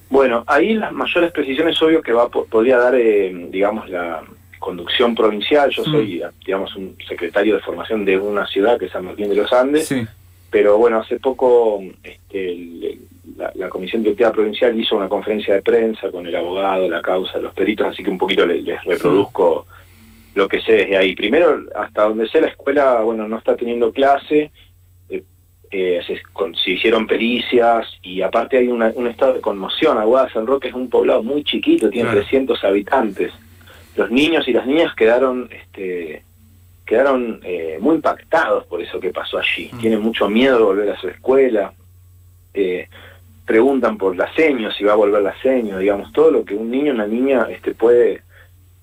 Bueno, 0.09 0.43
ahí 0.47 0.73
las 0.73 0.93
mayores 0.93 1.31
precisiones 1.31 1.81
obvio 1.81 2.01
que 2.01 2.13
va 2.13 2.29
podría 2.29 2.77
dar, 2.77 2.95
eh, 2.95 3.47
digamos, 3.51 3.89
la 3.89 4.23
conducción 4.57 5.13
provincial. 5.13 5.69
Yo 5.69 5.83
soy, 5.83 6.23
mm. 6.23 6.45
digamos, 6.45 6.75
un 6.77 6.95
secretario 7.07 7.55
de 7.55 7.61
formación 7.61 8.05
de 8.05 8.17
una 8.17 8.47
ciudad 8.47 8.79
que 8.79 8.85
es 8.85 8.91
San 8.91 9.05
Martín 9.05 9.29
de 9.29 9.35
los 9.35 9.51
Andes. 9.51 9.93
Pero 10.49 10.77
bueno, 10.77 10.99
hace 10.99 11.19
poco 11.19 11.83
este, 12.03 12.97
la, 13.37 13.69
Comisión 13.69 14.03
Directiva 14.03 14.31
Provincial 14.31 14.77
hizo 14.79 14.95
una 14.95 15.07
conferencia 15.07 15.53
de 15.53 15.61
prensa 15.61 16.09
con 16.11 16.25
el 16.25 16.35
abogado, 16.35 16.89
la 16.89 17.01
causa, 17.01 17.37
los 17.39 17.53
peritos, 17.53 17.87
así 17.87 18.03
que 18.03 18.09
un 18.09 18.17
poquito 18.17 18.45
les, 18.45 18.83
reproduzco 18.83 19.67
lo 20.35 20.47
que 20.47 20.61
sé 20.61 20.73
desde 20.73 20.97
ahí. 20.97 21.15
Primero, 21.15 21.63
hasta 21.75 22.03
donde 22.03 22.27
sé, 22.27 22.41
la 22.41 22.47
escuela, 22.47 23.01
bueno, 23.01 23.27
no 23.27 23.37
está 23.37 23.55
teniendo 23.55 23.91
clase, 23.91 24.51
eh, 25.09 25.23
eh, 25.71 26.01
se, 26.05 26.71
hicieron 26.71 27.07
pericias 27.07 27.87
y 28.01 28.21
aparte 28.21 28.57
hay 28.57 28.67
un 28.67 29.07
estado 29.07 29.33
de 29.33 29.41
conmoción. 29.41 29.97
Aguada 29.97 30.31
San 30.31 30.47
Roque 30.47 30.69
es 30.69 30.73
un 30.73 30.89
poblado 30.89 31.23
muy 31.23 31.43
chiquito, 31.43 31.89
tiene 31.89 32.09
300 32.09 32.63
habitantes. 32.63 33.31
Los 33.95 34.11
niños 34.11 34.47
y 34.47 34.53
las 34.53 34.65
niñas 34.65 34.93
quedaron... 34.95 35.49
este 35.51 36.23
quedaron 36.87 37.41
eh, 37.43 37.77
muy 37.79 37.97
impactados 37.97 38.65
por 38.65 38.81
eso 38.81 38.99
que 38.99 39.11
pasó 39.11 39.37
allí. 39.37 39.69
Mm. 39.71 39.77
Tienen 39.77 40.01
mucho 40.01 40.27
miedo 40.29 40.57
de 40.57 40.63
volver 40.63 40.89
a 40.89 40.99
su 40.99 41.09
escuela. 41.09 41.73
Eh, 42.53 42.87
preguntan 43.47 43.97
por 43.97 44.15
la 44.17 44.31
seño, 44.33 44.69
si 44.71 44.83
va 44.83 44.91
a 44.91 44.97
volver 44.97 45.23
la 45.23 45.41
seño, 45.41 45.79
digamos, 45.79 46.11
todo 46.11 46.29
lo 46.29 46.43
que 46.43 46.53
un 46.53 46.69
niño 46.69 46.91
o 46.91 46.95
una 46.95 47.07
niña 47.07 47.47
este, 47.49 47.73
puede, 47.73 48.21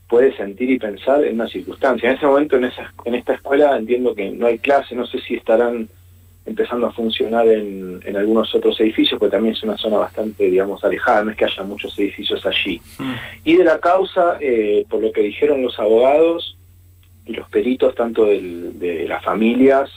puede 0.08 0.34
sentir 0.38 0.70
y 0.70 0.78
pensar 0.78 1.22
en 1.22 1.34
una 1.34 1.48
circunstancia. 1.48 2.08
En 2.08 2.16
ese 2.16 2.26
momento, 2.26 2.56
en, 2.56 2.64
esa, 2.64 2.90
en 3.04 3.14
esta 3.14 3.34
escuela, 3.34 3.76
entiendo 3.76 4.14
que 4.14 4.30
no 4.30 4.46
hay 4.46 4.58
clase, 4.58 4.94
no 4.94 5.06
sé 5.06 5.20
si 5.20 5.34
estarán 5.34 5.86
empezando 6.46 6.86
a 6.86 6.92
funcionar 6.92 7.46
en, 7.46 8.00
en 8.06 8.16
algunos 8.16 8.54
otros 8.54 8.80
edificios, 8.80 9.18
porque 9.18 9.32
también 9.36 9.54
es 9.54 9.62
una 9.62 9.76
zona 9.76 9.98
bastante, 9.98 10.44
digamos, 10.44 10.82
alejada, 10.82 11.24
no 11.24 11.30
es 11.32 11.36
que 11.36 11.44
haya 11.44 11.62
muchos 11.62 11.98
edificios 11.98 12.44
allí. 12.46 12.80
Mm. 12.98 13.12
Y 13.44 13.56
de 13.56 13.64
la 13.64 13.78
causa, 13.78 14.38
eh, 14.40 14.86
por 14.88 15.02
lo 15.02 15.12
que 15.12 15.20
dijeron 15.20 15.62
los 15.62 15.78
abogados 15.78 16.56
y 17.26 17.34
los 17.34 17.50
peritos, 17.50 17.94
tanto 17.94 18.24
de 18.24 19.04
las 19.06 19.22
familias 19.22 19.90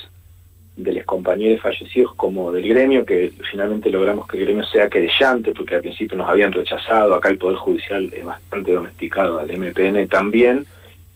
de 0.78 0.94
los 0.94 1.06
compañeros 1.06 1.60
fallecidos 1.60 2.14
como 2.14 2.52
del 2.52 2.68
gremio, 2.70 3.04
que 3.04 3.32
finalmente 3.50 3.90
logramos 3.90 4.28
que 4.28 4.38
el 4.38 4.46
gremio 4.46 4.64
sea 4.64 4.90
querellante, 4.90 5.52
porque 5.52 5.76
al 5.76 5.82
principio 5.82 6.16
nos 6.18 6.30
habían 6.30 6.54
rechazado, 6.54 7.16
acá 7.16 7.30
el 7.30 7.40
Poder 7.40 7.58
Judicial 7.58 8.12
es 8.16 8.24
bastante 8.24 8.74
domesticado, 8.74 9.40
al 9.40 9.52
MPN 9.52 10.08
también, 10.08 10.66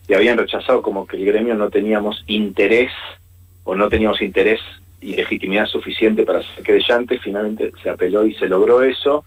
y 0.08 0.14
habían 0.14 0.36
rechazado 0.36 0.82
como 0.82 1.06
que 1.06 1.16
el 1.16 1.24
gremio 1.24 1.54
no 1.54 1.70
teníamos 1.70 2.24
interés, 2.26 2.90
o 3.62 3.76
no 3.76 3.88
teníamos 3.88 4.20
interés 4.20 4.60
y 5.00 5.14
legitimidad 5.14 5.66
suficiente 5.66 6.24
para 6.24 6.42
ser 6.42 6.64
querellante, 6.64 7.20
finalmente 7.20 7.70
se 7.80 7.88
apeló 7.88 8.26
y 8.26 8.34
se 8.34 8.48
logró 8.48 8.82
eso, 8.82 9.24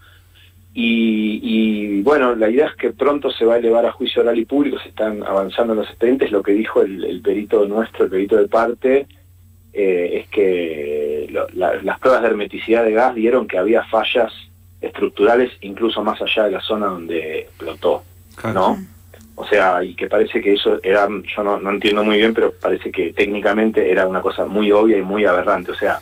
y, 0.78 2.02
bueno, 2.02 2.34
la 2.34 2.50
idea 2.50 2.66
es 2.66 2.76
que 2.76 2.90
pronto 2.90 3.30
se 3.30 3.46
va 3.46 3.54
a 3.54 3.58
elevar 3.58 3.86
a 3.86 3.92
juicio 3.92 4.20
oral 4.20 4.38
y 4.38 4.44
público, 4.44 4.78
se 4.78 4.90
están 4.90 5.22
avanzando 5.22 5.74
los 5.74 5.88
expedientes, 5.88 6.30
lo 6.30 6.42
que 6.42 6.52
dijo 6.52 6.82
el 6.82 7.22
perito 7.24 7.66
nuestro, 7.66 8.04
el 8.04 8.10
perito 8.10 8.36
de 8.36 8.46
parte, 8.46 9.06
eh, 9.78 10.20
es 10.20 10.28
que 10.28 11.28
las 11.52 12.00
pruebas 12.00 12.22
de 12.22 12.28
hermeticidad 12.28 12.82
de 12.82 12.92
gas 12.92 13.14
dieron 13.14 13.46
que 13.46 13.58
había 13.58 13.84
fallas 13.84 14.32
estructurales 14.80 15.52
incluso 15.60 16.02
más 16.02 16.20
allá 16.22 16.44
de 16.44 16.52
la 16.52 16.62
zona 16.62 16.86
donde 16.86 17.40
explotó, 17.40 18.02
¿no? 18.54 18.78
O 19.34 19.46
sea, 19.46 19.84
y 19.84 19.94
que 19.94 20.06
parece 20.06 20.40
que 20.40 20.54
eso 20.54 20.80
era, 20.82 21.06
yo 21.08 21.42
no, 21.42 21.60
no 21.60 21.70
entiendo 21.70 22.02
muy 22.02 22.16
bien, 22.16 22.32
pero 22.32 22.52
parece 22.52 22.90
que 22.90 23.12
técnicamente 23.12 23.90
era 23.90 24.08
una 24.08 24.22
cosa 24.22 24.46
muy 24.46 24.72
obvia 24.72 24.96
y 24.96 25.02
muy 25.02 25.26
aberrante. 25.26 25.72
O 25.72 25.74
sea, 25.74 26.00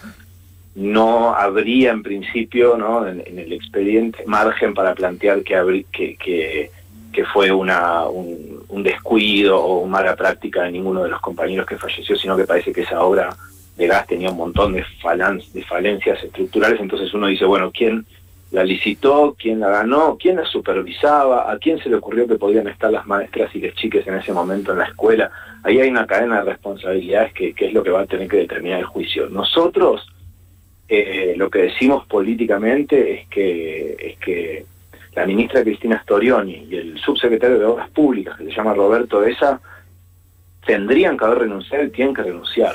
no 0.77 1.35
habría 1.35 1.91
en 1.91 2.05
principio, 2.05 2.77
¿no? 2.77 3.09
En, 3.09 3.23
el 3.27 3.53
expediente 3.53 4.23
margen 4.25 4.73
para 4.73 4.95
plantear 4.95 5.43
que, 5.43 5.85
que, 5.91 6.17
que, 6.17 6.71
que 7.13 7.25
fue 7.25 7.51
una, 7.51 8.07
un, 8.07 8.65
un, 8.69 8.83
descuido 8.85 9.61
o 9.61 9.81
una 9.81 9.91
mala 9.91 10.15
práctica 10.15 10.63
de 10.63 10.71
ninguno 10.71 11.03
de 11.03 11.11
los 11.11 11.21
compañeros 11.21 11.67
que 11.67 11.77
falleció, 11.77 12.17
sino 12.17 12.37
que 12.37 12.45
parece 12.45 12.73
que 12.73 12.83
esa 12.83 13.03
obra 13.03 13.37
de 13.77 13.87
gas 13.87 14.07
tenía 14.07 14.31
un 14.31 14.37
montón 14.37 14.73
de, 14.73 14.85
de 15.53 15.65
falencias 15.65 16.23
estructurales, 16.23 16.81
entonces 16.81 17.13
uno 17.13 17.27
dice, 17.27 17.45
bueno, 17.45 17.71
¿quién 17.73 18.07
la 18.55 18.65
licitó? 18.65 19.35
¿Quién 19.39 19.61
la 19.61 19.69
ganó? 19.69 20.17
¿Quién 20.17 20.37
la 20.37 20.45
supervisaba? 20.45 21.51
¿A 21.51 21.59
quién 21.59 21.79
se 21.79 21.89
le 21.89 21.97
ocurrió 21.97 22.27
que 22.29 22.37
podían 22.37 22.69
estar 22.69 22.91
las 22.91 23.07
maestras 23.07 23.55
y 23.55 23.61
las 23.61 23.75
chiques 23.75 24.07
en 24.07 24.15
ese 24.15 24.33
momento 24.33 24.73
en 24.73 24.79
la 24.79 24.85
escuela? 24.85 25.31
Ahí 25.65 25.81
hay 25.81 25.89
una 25.89 26.07
cadena 26.07 26.39
de 26.39 26.53
responsabilidades 26.53 27.33
que, 27.33 27.55
es 27.57 27.73
lo 27.73 27.83
que 27.83 27.91
va 27.91 28.03
a 28.03 28.07
tener 28.07 28.29
que 28.29 28.37
determinar 28.39 28.79
el 28.79 28.87
juicio. 28.87 29.29
Nosotros 29.29 30.07
eh, 30.89 31.35
lo 31.37 31.51
que 31.51 31.63
decimos 31.63 32.07
políticamente 32.07 33.15
es 33.15 33.29
que, 33.29 33.97
es 33.99 34.19
que 34.19 34.67
la 35.17 35.27
ministra 35.27 35.63
Cristina 35.63 36.01
Storioni 36.03 36.69
y 36.71 36.77
el 36.77 36.99
subsecretario 36.99 37.59
de 37.59 37.65
Obras 37.65 37.91
Públicas, 37.91 38.37
que 38.37 38.45
se 38.45 38.53
llama 38.53 38.75
Roberto 38.75 39.25
Esa, 39.25 39.61
tendrían 40.67 41.17
que 41.17 41.25
haber 41.25 41.41
renunciado 41.41 41.85
y 41.85 41.91
tienen 41.91 42.15
que 42.15 42.23
renunciar. 42.23 42.75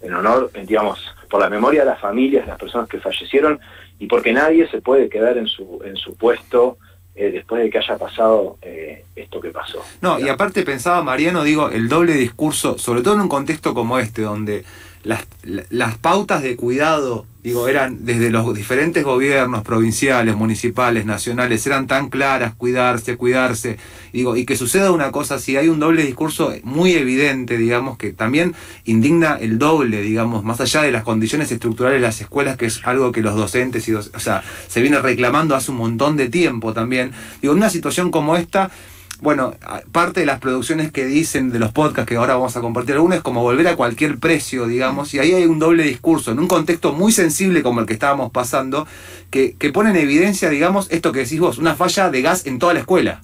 En 0.00 0.14
honor, 0.14 0.50
digamos, 0.66 1.14
por 1.28 1.40
la 1.40 1.50
memoria 1.50 1.80
de 1.80 1.86
las 1.86 2.00
familias, 2.00 2.44
de 2.44 2.50
las 2.50 2.58
personas 2.58 2.88
que 2.88 2.98
fallecieron 2.98 3.60
y 3.98 4.06
porque 4.06 4.32
nadie 4.32 4.68
se 4.68 4.80
puede 4.80 5.08
quedar 5.08 5.38
en 5.38 5.46
su, 5.46 5.80
en 5.84 5.96
su 5.96 6.16
puesto 6.16 6.78
eh, 7.14 7.30
después 7.30 7.62
de 7.62 7.70
que 7.70 7.78
haya 7.78 7.96
pasado 7.96 8.58
eh, 8.60 9.04
esto 9.16 9.40
que 9.40 9.50
pasó. 9.50 9.82
No, 10.02 10.20
y 10.20 10.28
aparte 10.28 10.62
pensaba 10.64 11.02
Mariano, 11.02 11.44
digo, 11.44 11.70
el 11.70 11.88
doble 11.88 12.12
discurso, 12.12 12.78
sobre 12.78 13.00
todo 13.02 13.14
en 13.14 13.22
un 13.22 13.28
contexto 13.28 13.72
como 13.72 13.98
este, 13.98 14.22
donde 14.22 14.64
las, 15.06 15.24
las 15.70 15.98
pautas 15.98 16.42
de 16.42 16.56
cuidado, 16.56 17.26
digo, 17.44 17.68
eran 17.68 18.04
desde 18.04 18.28
los 18.28 18.52
diferentes 18.56 19.04
gobiernos 19.04 19.62
provinciales, 19.62 20.34
municipales, 20.34 21.06
nacionales, 21.06 21.64
eran 21.64 21.86
tan 21.86 22.08
claras, 22.08 22.56
cuidarse, 22.56 23.16
cuidarse, 23.16 23.78
digo, 24.12 24.36
y 24.36 24.44
que 24.44 24.56
suceda 24.56 24.90
una 24.90 25.12
cosa 25.12 25.36
así, 25.36 25.56
hay 25.56 25.68
un 25.68 25.78
doble 25.78 26.04
discurso 26.04 26.52
muy 26.64 26.94
evidente, 26.94 27.56
digamos, 27.56 27.98
que 27.98 28.12
también 28.12 28.56
indigna 28.84 29.36
el 29.40 29.60
doble, 29.60 30.02
digamos, 30.02 30.42
más 30.42 30.60
allá 30.60 30.82
de 30.82 30.90
las 30.90 31.04
condiciones 31.04 31.52
estructurales 31.52 32.00
de 32.00 32.06
las 32.06 32.20
escuelas, 32.20 32.56
que 32.56 32.66
es 32.66 32.80
algo 32.84 33.12
que 33.12 33.22
los 33.22 33.36
docentes, 33.36 33.86
y 33.86 33.94
o 33.94 34.02
sea, 34.02 34.42
se 34.66 34.80
viene 34.80 34.98
reclamando 34.98 35.54
hace 35.54 35.70
un 35.70 35.76
montón 35.76 36.16
de 36.16 36.28
tiempo 36.28 36.72
también, 36.72 37.12
digo, 37.40 37.52
en 37.52 37.58
una 37.58 37.70
situación 37.70 38.10
como 38.10 38.36
esta, 38.36 38.72
bueno, 39.20 39.54
parte 39.92 40.20
de 40.20 40.26
las 40.26 40.40
producciones 40.40 40.92
que 40.92 41.06
dicen 41.06 41.50
de 41.50 41.58
los 41.58 41.72
podcasts 41.72 42.08
que 42.08 42.16
ahora 42.16 42.34
vamos 42.34 42.56
a 42.56 42.60
compartir 42.60 42.94
algunos 42.94 43.18
es 43.18 43.22
como 43.22 43.42
volver 43.42 43.66
a 43.68 43.76
cualquier 43.76 44.18
precio, 44.18 44.66
digamos, 44.66 45.14
y 45.14 45.18
ahí 45.18 45.32
hay 45.32 45.46
un 45.46 45.58
doble 45.58 45.84
discurso, 45.84 46.32
en 46.32 46.38
un 46.38 46.48
contexto 46.48 46.92
muy 46.92 47.12
sensible 47.12 47.62
como 47.62 47.80
el 47.80 47.86
que 47.86 47.94
estábamos 47.94 48.30
pasando, 48.30 48.86
que, 49.30 49.56
que 49.56 49.72
pone 49.72 49.90
en 49.90 49.96
evidencia, 49.96 50.50
digamos, 50.50 50.90
esto 50.90 51.12
que 51.12 51.20
decís 51.20 51.40
vos, 51.40 51.58
una 51.58 51.74
falla 51.74 52.10
de 52.10 52.22
gas 52.22 52.46
en 52.46 52.58
toda 52.58 52.74
la 52.74 52.80
escuela. 52.80 53.22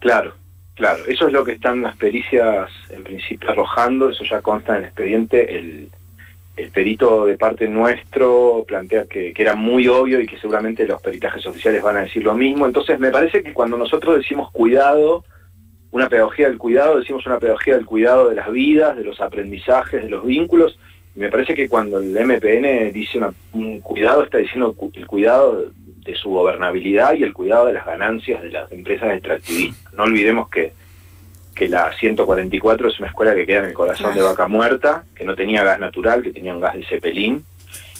Claro, 0.00 0.34
claro, 0.74 1.04
eso 1.06 1.26
es 1.28 1.32
lo 1.32 1.44
que 1.44 1.52
están 1.52 1.82
las 1.82 1.96
pericias 1.96 2.70
en 2.90 3.04
principio 3.04 3.50
arrojando, 3.50 4.10
eso 4.10 4.24
ya 4.24 4.42
consta 4.42 4.72
en 4.72 4.78
el 4.78 4.84
expediente, 4.86 5.58
el, 5.58 5.90
el 6.56 6.70
perito 6.70 7.24
de 7.26 7.38
parte 7.38 7.66
nuestro 7.66 8.64
plantea 8.66 9.06
que, 9.06 9.32
era 9.36 9.54
muy 9.54 9.88
obvio 9.88 10.20
y 10.20 10.26
que 10.26 10.38
seguramente 10.38 10.86
los 10.86 11.00
peritajes 11.00 11.46
oficiales 11.46 11.82
van 11.82 11.96
a 11.96 12.02
decir 12.02 12.22
lo 12.22 12.34
mismo. 12.34 12.66
Entonces 12.66 12.98
me 12.98 13.10
parece 13.10 13.42
que 13.42 13.54
cuando 13.54 13.76
nosotros 13.76 14.16
decimos 14.16 14.50
cuidado, 14.50 15.24
una 15.90 16.08
pedagogía 16.08 16.48
del 16.48 16.58
cuidado, 16.58 16.98
decimos 16.98 17.24
una 17.26 17.38
pedagogía 17.38 17.76
del 17.76 17.86
cuidado 17.86 18.28
de 18.28 18.36
las 18.36 18.50
vidas, 18.52 18.96
de 18.96 19.04
los 19.04 19.20
aprendizajes, 19.20 20.02
de 20.02 20.10
los 20.10 20.24
vínculos, 20.24 20.78
y 21.14 21.20
me 21.20 21.30
parece 21.30 21.54
que 21.54 21.68
cuando 21.68 21.98
el 21.98 22.12
MPN 22.12 22.92
dice 22.92 23.20
un 23.52 23.80
cuidado, 23.80 24.24
está 24.24 24.38
diciendo 24.38 24.74
el 24.94 25.06
cuidado 25.06 25.66
de 26.04 26.14
su 26.14 26.30
gobernabilidad 26.30 27.14
y 27.14 27.22
el 27.22 27.32
cuidado 27.32 27.66
de 27.66 27.74
las 27.74 27.86
ganancias 27.86 28.42
de 28.42 28.50
las 28.50 28.72
empresas 28.72 29.12
extractivistas. 29.12 29.92
No 29.94 30.04
olvidemos 30.04 30.48
que 30.48 30.72
que 31.54 31.68
la 31.68 31.92
144 31.92 32.88
es 32.88 32.98
una 32.98 33.08
escuela 33.08 33.34
que 33.34 33.46
queda 33.46 33.60
en 33.60 33.66
el 33.66 33.74
corazón 33.74 34.14
de 34.14 34.22
Vaca 34.22 34.48
Muerta, 34.48 35.04
que 35.14 35.24
no 35.24 35.34
tenía 35.34 35.64
gas 35.64 35.78
natural, 35.78 36.22
que 36.22 36.32
tenía 36.32 36.54
un 36.54 36.60
gas 36.60 36.74
de 36.74 36.84
cepelín, 36.84 37.44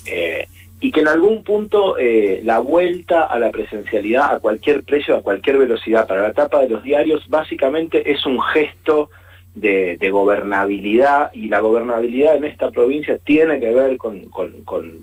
eh, 0.07 0.47
y 0.81 0.91
que 0.91 1.01
en 1.01 1.09
algún 1.09 1.45
punto 1.45 1.97
eh, 1.99 2.41
la 2.45 2.59
vuelta 2.59 3.25
a 3.25 3.39
la 3.39 3.51
presencialidad 3.51 4.35
a 4.35 4.41
cualquier 4.41 4.83
precio, 4.83 5.17
a 5.17 5.23
cualquier 5.23 5.59
velocidad 5.59 6.09
para 6.09 6.23
la 6.23 6.33
tapa 6.33 6.61
de 6.61 6.71
los 6.71 6.83
diarios, 6.83 7.29
básicamente 7.29 8.11
es 8.11 8.27
un 8.27 8.41
gesto 8.41 9.11
de, 9.55 9.99
gobernabilidad, 10.11 11.31
y 11.35 11.49
la 11.49 11.61
gobernabilidad 11.61 12.37
en 12.37 12.45
esta 12.45 12.71
provincia 12.71 13.19
tiene 13.19 13.61
que 13.61 13.71
ver 13.71 13.99
con 13.99 14.25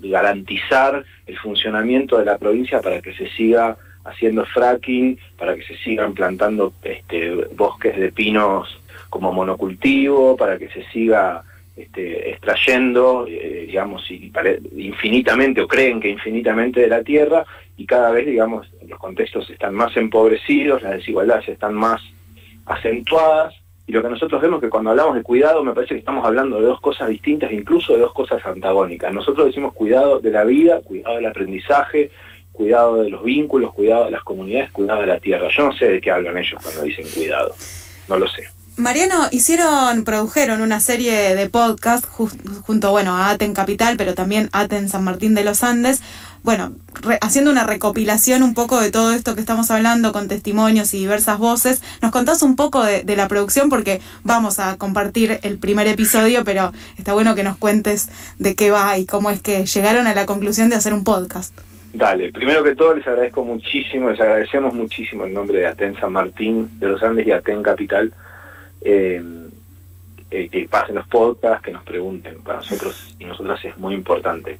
garantizar 0.02 1.04
el 1.26 1.38
funcionamiento 1.38 2.18
de 2.18 2.24
la 2.24 2.36
provincia 2.36 2.80
para 2.80 3.00
que 3.00 3.14
se 3.14 3.28
siga 3.30 3.78
haciendo 4.04 4.44
fracking, 4.46 5.18
para 5.38 5.54
que 5.54 5.62
se 5.62 5.76
sigan 5.76 6.14
plantando 6.14 6.72
este, 6.82 7.34
bosques 7.54 7.96
de 7.96 8.12
pinos 8.12 8.80
como 9.08 9.32
monocultivo, 9.32 10.36
para 10.36 10.58
que 10.58 10.68
se 10.68 10.84
siga 10.90 11.42
este, 11.76 12.30
extrayendo, 12.30 13.26
eh, 13.28 13.64
digamos, 13.66 14.08
infinitamente, 14.10 15.60
o 15.60 15.68
creen 15.68 16.00
que 16.00 16.08
infinitamente 16.08 16.80
de 16.80 16.88
la 16.88 17.02
tierra, 17.02 17.44
y 17.76 17.86
cada 17.86 18.10
vez, 18.10 18.26
digamos, 18.26 18.70
los 18.86 18.98
contextos 18.98 19.48
están 19.50 19.74
más 19.74 19.96
empobrecidos, 19.96 20.82
las 20.82 20.92
desigualdades 20.92 21.48
están 21.48 21.74
más 21.74 22.02
acentuadas, 22.66 23.54
y 23.86 23.92
lo 23.92 24.02
que 24.02 24.08
nosotros 24.08 24.40
vemos 24.40 24.58
es 24.58 24.66
que 24.66 24.70
cuando 24.70 24.90
hablamos 24.90 25.16
de 25.16 25.22
cuidado, 25.22 25.64
me 25.64 25.72
parece 25.72 25.94
que 25.94 25.98
estamos 25.98 26.24
hablando 26.24 26.60
de 26.60 26.66
dos 26.66 26.80
cosas 26.80 27.08
distintas, 27.08 27.50
incluso 27.50 27.94
de 27.94 28.00
dos 28.00 28.12
cosas 28.12 28.44
antagónicas. 28.46 29.12
Nosotros 29.12 29.46
decimos 29.46 29.72
cuidado 29.72 30.20
de 30.20 30.30
la 30.30 30.44
vida, 30.44 30.80
cuidado 30.82 31.16
del 31.16 31.26
aprendizaje, 31.26 32.10
cuidado 32.60 33.02
de 33.02 33.08
los 33.08 33.24
vínculos, 33.24 33.72
cuidado 33.72 34.04
de 34.04 34.10
las 34.10 34.22
comunidades, 34.22 34.70
cuidado 34.70 35.00
de 35.00 35.06
la 35.06 35.18
tierra. 35.18 35.48
Yo 35.56 35.64
no 35.64 35.72
sé 35.72 35.86
de 35.86 35.98
qué 35.98 36.10
hablan 36.10 36.36
ellos 36.36 36.60
cuando 36.62 36.82
dicen 36.82 37.06
cuidado, 37.08 37.54
no 38.06 38.18
lo 38.18 38.28
sé. 38.28 38.48
Mariano, 38.76 39.28
hicieron, 39.30 40.04
produjeron 40.04 40.60
una 40.60 40.78
serie 40.78 41.34
de 41.34 41.48
podcasts 41.48 42.06
junto, 42.06 42.90
bueno, 42.90 43.16
a 43.16 43.30
Aten 43.30 43.54
Capital, 43.54 43.96
pero 43.96 44.12
también 44.12 44.50
Aten 44.52 44.90
San 44.90 45.04
Martín 45.04 45.34
de 45.34 45.42
los 45.42 45.64
Andes. 45.64 46.02
Bueno, 46.42 46.74
haciendo 47.22 47.50
una 47.50 47.64
recopilación 47.64 48.42
un 48.42 48.52
poco 48.52 48.78
de 48.78 48.90
todo 48.90 49.12
esto 49.14 49.34
que 49.34 49.40
estamos 49.40 49.70
hablando 49.70 50.12
con 50.12 50.28
testimonios 50.28 50.92
y 50.92 50.98
diversas 50.98 51.38
voces. 51.38 51.80
¿Nos 52.02 52.12
contás 52.12 52.42
un 52.42 52.56
poco 52.56 52.84
de, 52.84 53.04
de 53.04 53.16
la 53.16 53.26
producción? 53.26 53.70
Porque 53.70 54.02
vamos 54.22 54.58
a 54.58 54.76
compartir 54.76 55.40
el 55.42 55.56
primer 55.58 55.86
episodio, 55.86 56.44
pero 56.44 56.74
está 56.98 57.14
bueno 57.14 57.34
que 57.34 57.42
nos 57.42 57.56
cuentes 57.56 58.10
de 58.38 58.54
qué 58.54 58.70
va 58.70 58.98
y 58.98 59.06
cómo 59.06 59.30
es 59.30 59.40
que 59.40 59.64
llegaron 59.64 60.06
a 60.06 60.14
la 60.14 60.26
conclusión 60.26 60.68
de 60.68 60.76
hacer 60.76 60.92
un 60.92 61.04
podcast. 61.04 61.54
Dale, 61.92 62.32
primero 62.32 62.62
que 62.62 62.76
todo 62.76 62.94
les 62.94 63.06
agradezco 63.06 63.44
muchísimo, 63.44 64.10
les 64.10 64.20
agradecemos 64.20 64.72
muchísimo 64.72 65.24
en 65.24 65.34
nombre 65.34 65.58
de 65.58 65.66
Aten 65.66 65.96
San 65.96 66.12
Martín 66.12 66.78
de 66.78 66.88
los 66.88 67.02
Andes 67.02 67.26
y 67.26 67.32
Aten 67.32 67.62
Capital, 67.62 68.12
eh, 68.80 69.22
eh, 70.30 70.48
que 70.48 70.68
pasen 70.68 70.94
los 70.94 71.08
podcasts, 71.08 71.64
que 71.64 71.72
nos 71.72 71.82
pregunten, 71.82 72.42
para 72.42 72.58
nosotros 72.58 73.16
y 73.18 73.24
nosotras 73.24 73.64
es 73.64 73.76
muy 73.76 73.94
importante. 73.94 74.58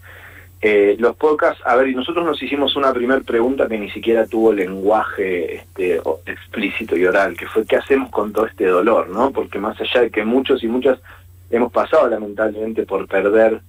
Eh, 0.62 0.96
los 0.98 1.16
podcasts, 1.16 1.62
a 1.64 1.74
ver, 1.76 1.88
y 1.88 1.94
nosotros 1.94 2.24
nos 2.26 2.42
hicimos 2.42 2.76
una 2.76 2.92
primera 2.92 3.20
pregunta 3.20 3.66
que 3.66 3.78
ni 3.78 3.90
siquiera 3.90 4.26
tuvo 4.26 4.52
lenguaje 4.52 5.54
este, 5.54 6.02
explícito 6.26 6.96
y 6.96 7.06
oral, 7.06 7.36
que 7.36 7.46
fue 7.46 7.64
¿qué 7.64 7.76
hacemos 7.76 8.10
con 8.10 8.32
todo 8.32 8.46
este 8.46 8.66
dolor? 8.66 9.08
¿no? 9.08 9.30
Porque 9.30 9.58
más 9.58 9.80
allá 9.80 10.02
de 10.02 10.10
que 10.10 10.24
muchos 10.24 10.62
y 10.62 10.68
muchas 10.68 10.98
hemos 11.50 11.72
pasado 11.72 12.08
lamentablemente 12.08 12.84
por 12.84 13.06
perder 13.08 13.60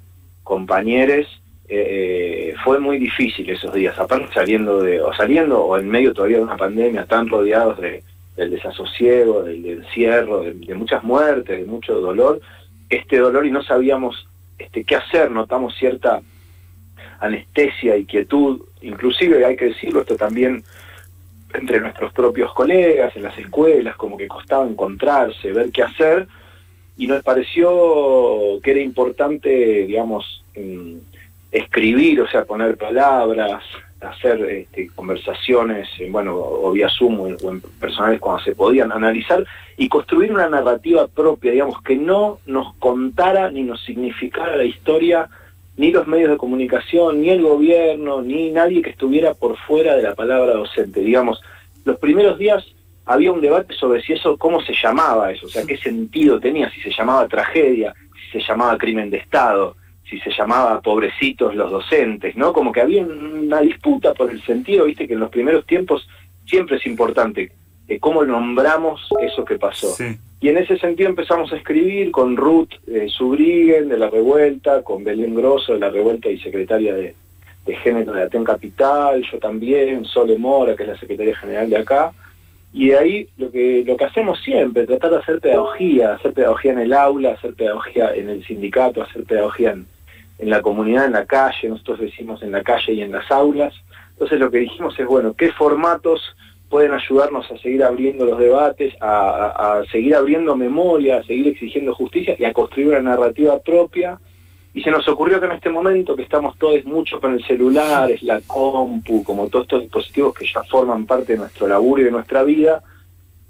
compañeros, 0.44 1.41
eh, 1.74 2.54
fue 2.66 2.82
muy 2.82 3.00
difícil 3.00 3.50
esos 3.50 3.74
días, 3.74 3.98
aparte 3.98 4.34
saliendo 4.34 4.82
de, 4.82 5.00
o 5.00 5.14
saliendo 5.14 5.64
o 5.64 5.78
en 5.78 5.88
medio 5.88 6.14
todavía 6.14 6.38
de 6.38 6.44
una 6.44 6.58
pandemia, 6.58 7.06
tan 7.06 7.30
rodeados 7.30 7.80
de, 7.80 8.04
del 8.36 8.52
desasosiego, 8.52 9.44
del, 9.44 9.66
encierro, 9.66 10.42
de, 10.42 10.76
muchas 10.76 11.02
muertes, 11.02 11.60
de 11.60 11.66
mucho 11.66 12.02
dolor, 12.02 12.42
este 12.90 13.20
dolor 13.20 13.46
y 13.46 13.52
no 13.52 13.64
sabíamos 13.64 14.28
este, 14.58 14.84
qué 14.84 14.98
hacer, 14.98 15.32
notamos 15.32 15.74
cierta 15.78 16.22
anestesia 17.22 17.96
y 17.96 18.04
quietud, 18.04 18.62
inclusive 18.82 19.46
hay 19.46 19.56
que 19.56 19.66
decirlo 19.66 20.02
esto 20.02 20.18
también 20.18 20.66
entre 21.54 21.80
nuestros 21.80 22.12
propios 22.12 22.54
colegas, 22.54 23.16
en 23.16 23.24
las 23.24 23.38
escuelas, 23.38 23.96
como 23.96 24.18
que 24.18 24.28
costaba 24.28 24.68
encontrarse, 24.68 25.54
ver 25.54 25.72
qué 25.72 25.84
hacer, 25.84 26.28
y 26.98 27.08
nos 27.08 27.24
pareció 27.24 28.60
que 28.62 28.72
era 28.72 28.82
importante, 28.82 29.86
digamos, 29.86 30.44
escribir, 31.52 32.22
o 32.22 32.28
sea, 32.28 32.46
poner 32.46 32.78
palabras, 32.78 33.64
hacer 34.02 34.42
este, 34.46 34.90
conversaciones, 34.96 35.88
bueno, 36.10 36.36
o 36.36 36.72
vía 36.72 36.90
Zoom 36.90 37.20
o 37.20 37.28
en, 37.28 37.62
personales 37.80 38.20
cuando 38.20 38.44
se 38.44 38.56
podían 38.56 38.92
analizar 38.92 39.46
y 39.78 39.88
construir 39.90 40.32
una 40.32 40.50
narrativa 40.50 41.08
propia, 41.08 41.52
digamos, 41.52 41.82
que 41.84 41.96
no 41.96 42.40
nos 42.46 42.74
contara 42.76 43.52
ni 43.52 43.64
nos 43.64 43.84
significara 43.84 44.56
la 44.56 44.64
historia 44.64 45.30
ni 45.78 45.92
los 45.92 46.08
medios 46.08 46.32
de 46.32 46.38
comunicación, 46.38 47.22
ni 47.22 47.30
el 47.30 47.42
gobierno, 47.42 48.22
ni 48.22 48.52
nadie 48.52 48.82
que 48.82 48.92
estuviera 48.92 49.34
por 49.34 49.58
fuera 49.58 49.96
de 49.96 50.04
la 50.04 50.16
palabra 50.16 50.54
docente. 50.54 51.00
Digamos, 51.02 51.42
los 51.86 51.98
primeros 51.98 52.38
días 52.38 52.66
había 53.06 53.32
un 53.32 53.42
debate 53.42 53.74
sobre 53.74 54.02
si 54.02 54.14
eso, 54.14 54.38
cómo 54.38 54.62
se 54.62 54.74
llamaba 54.74 55.32
eso, 55.32 55.48
o 55.48 55.50
sea, 55.50 55.66
qué 55.66 55.78
sentido 55.78 56.40
tenía, 56.40 56.70
si 56.70 56.82
se 56.82 56.92
llamaba 56.92 57.28
tragedia, 57.28 57.94
si 58.14 58.40
se 58.40 58.48
llamaba 58.48 58.78
crimen 58.78 59.10
de 59.10 59.18
Estado, 59.18 59.76
si 60.12 60.20
se 60.20 60.30
llamaba 60.30 60.82
pobrecitos 60.82 61.56
los 61.56 61.72
docentes, 61.72 62.36
¿no? 62.36 62.52
Como 62.52 62.74
que 62.74 62.82
había 62.82 63.02
una 63.02 63.62
disputa 63.62 64.14
por 64.14 64.30
el 64.30 64.42
sentido, 64.44 64.86
viste, 64.86 65.08
que 65.08 65.14
en 65.14 65.22
los 65.22 65.30
primeros 65.30 65.66
tiempos 65.66 66.06
siempre 66.46 66.76
es 66.76 66.86
importante 66.86 67.50
eh, 67.88 67.98
cómo 67.98 68.26
nombramos 68.26 69.08
eso 69.22 69.46
que 69.46 69.58
pasó. 69.58 69.96
Y 70.42 70.50
en 70.50 70.58
ese 70.58 70.78
sentido 70.78 71.08
empezamos 71.08 71.54
a 71.54 71.56
escribir 71.56 72.12
con 72.12 72.36
Ruth 72.36 72.74
eh, 72.88 73.08
Subriguen 73.08 73.88
de 73.88 73.98
La 73.98 74.10
Revuelta, 74.10 74.84
con 74.84 75.06
Belén 75.06 75.34
Grosso 75.34 75.74
de 75.74 75.80
La 75.80 75.90
Revuelta 75.90 76.30
y 76.30 76.40
secretaria 76.40 76.94
de, 76.94 77.16
de 77.66 77.76
Género 77.78 78.12
de 78.12 78.24
Aten 78.24 78.44
Capital, 78.44 79.24
yo 79.32 79.40
también, 79.40 80.04
Sole 80.04 80.38
Mora, 80.38 80.76
que 80.76 80.84
es 80.84 80.90
la 80.90 81.00
secretaria 81.00 81.38
general 81.38 81.70
de 81.70 81.78
acá, 81.78 82.12
y 82.74 82.90
de 82.90 82.98
ahí 82.98 83.28
lo 83.38 83.50
que, 83.50 83.84
lo 83.88 83.96
que 83.96 84.06
hacemos 84.06 84.42
siempre, 84.42 84.86
tratar 84.86 85.12
de 85.12 85.18
hacer 85.18 85.40
pedagogía, 85.40 86.16
hacer 86.16 86.34
pedagogía 86.34 86.74
en 86.74 86.80
el 86.80 86.94
aula, 86.94 87.32
hacer 87.32 87.54
pedagogía 87.54 88.14
en 88.14 88.30
el 88.30 88.46
sindicato, 88.46 89.02
hacer 89.02 89.24
pedagogía 89.24 89.72
en, 89.72 89.86
en 90.42 90.50
la 90.50 90.62
comunidad, 90.62 91.06
en 91.06 91.14
la 91.14 91.26
calle, 91.26 91.70
nosotros 91.70 92.00
decimos 92.00 92.42
en 92.42 92.52
la 92.52 92.64
calle 92.64 92.94
y 92.94 93.02
en 93.02 93.12
las 93.12 93.30
aulas, 93.32 93.74
Entonces 94.14 94.40
lo 94.40 94.50
que 94.50 94.58
dijimos 94.58 95.00
es, 95.00 95.06
bueno, 95.06 95.36
¿qué 95.36 95.52
formatos 95.52 96.20
pueden 96.68 96.94
ayudarnos 96.94 97.50
a 97.52 97.58
seguir 97.60 97.84
abriendo 97.84 98.26
los 98.26 98.40
debates, 98.40 98.94
a, 99.02 99.84
seguir 99.92 100.16
abriendo 100.16 100.56
memoria, 100.56 101.18
a 101.18 101.24
seguir 101.24 101.48
exigiendo 101.50 101.94
justicia 101.94 102.36
y 102.40 102.46
a 102.46 102.54
construir 102.54 102.88
una 102.90 103.02
narrativa 103.02 103.60
propia? 103.60 104.20
Y 104.74 104.82
se 104.82 104.90
nos 104.90 105.08
ocurrió 105.08 105.40
que 105.40 105.46
en 105.46 105.52
este 105.52 105.70
momento, 105.70 106.16
que 106.16 106.24
estamos 106.24 106.58
todos 106.58 106.84
mucho 106.86 107.20
con 107.20 107.34
el 107.34 107.46
celular, 107.46 108.10
es 108.10 108.24
la 108.24 108.42
compu, 108.42 109.24
como 109.24 109.48
todos 109.48 109.66
estos 109.66 109.82
dispositivos 109.82 110.34
que 110.34 110.46
ya 110.46 110.64
forman 110.64 111.06
parte 111.06 111.34
de 111.34 111.40
nuestro 111.40 111.68
laburo 111.68 112.02
y 112.02 112.06
de 112.06 112.12
nuestra 112.12 112.42
vida, 112.44 112.82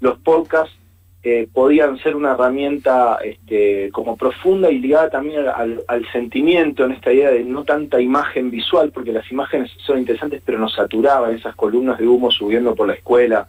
los 0.00 0.18
podcasts 0.18 0.76
eh, 1.24 1.48
podían 1.52 1.98
ser 1.98 2.16
una 2.16 2.32
herramienta 2.32 3.18
este, 3.22 3.90
como 3.92 4.16
profunda 4.16 4.72
y 4.72 4.80
ligada 4.80 5.08
también 5.08 5.44
al, 5.46 6.06
sentimiento, 6.10 6.84
en 6.84 6.92
esta 6.92 7.12
idea 7.12 7.30
de 7.30 7.44
no 7.44 7.62
tanta 7.62 8.00
imagen 8.00 8.50
visual, 8.50 8.90
porque 8.90 9.12
las 9.12 9.30
imágenes 9.30 9.70
son 9.86 9.98
interesantes, 9.98 10.42
pero 10.44 10.58
nos 10.58 10.74
saturaban 10.74 11.36
esas 11.36 11.54
columnas 11.54 11.98
de 11.98 12.08
humo 12.08 12.32
subiendo 12.32 12.74
por 12.74 12.88
la 12.88 12.94
escuela, 12.94 13.46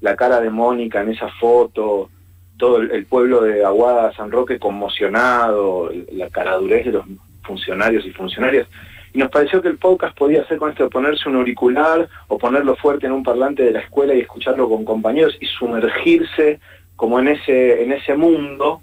la 0.00 0.16
cara 0.16 0.40
de 0.40 0.50
Mónica 0.50 1.00
en 1.00 1.10
esa 1.10 1.28
foto, 1.28 2.10
todo 2.56 2.78
el, 2.78 3.06
pueblo 3.06 3.42
de 3.42 3.64
Aguada 3.64 4.12
San 4.14 4.32
Roque 4.32 4.58
conmocionado, 4.58 5.92
la 6.10 6.28
caradurez 6.28 6.86
de 6.86 6.92
los 6.92 7.04
funcionarios 7.44 8.04
y 8.04 8.10
funcionarias. 8.10 8.66
Y 9.14 9.18
nos 9.18 9.30
pareció 9.30 9.62
que 9.62 9.68
el 9.68 9.78
podcast 9.78 10.16
podía 10.18 10.42
hacer 10.42 10.58
con 10.58 10.70
esto, 10.70 10.90
ponerse 10.90 11.28
un 11.28 11.36
auricular 11.36 12.08
o 12.26 12.36
ponerlo 12.36 12.74
fuerte 12.74 13.06
en 13.06 13.12
un 13.12 13.22
parlante 13.22 13.62
de 13.62 13.72
la 13.72 13.80
escuela 13.80 14.12
y 14.12 14.20
escucharlo 14.20 14.68
con 14.68 14.84
compañeros 14.84 15.36
y 15.40 15.46
sumergirse 15.46 16.58
como 16.96 17.18
en 17.18 17.28
ese, 17.28 17.82
en 17.82 17.92
ese 17.92 18.14
mundo 18.14 18.80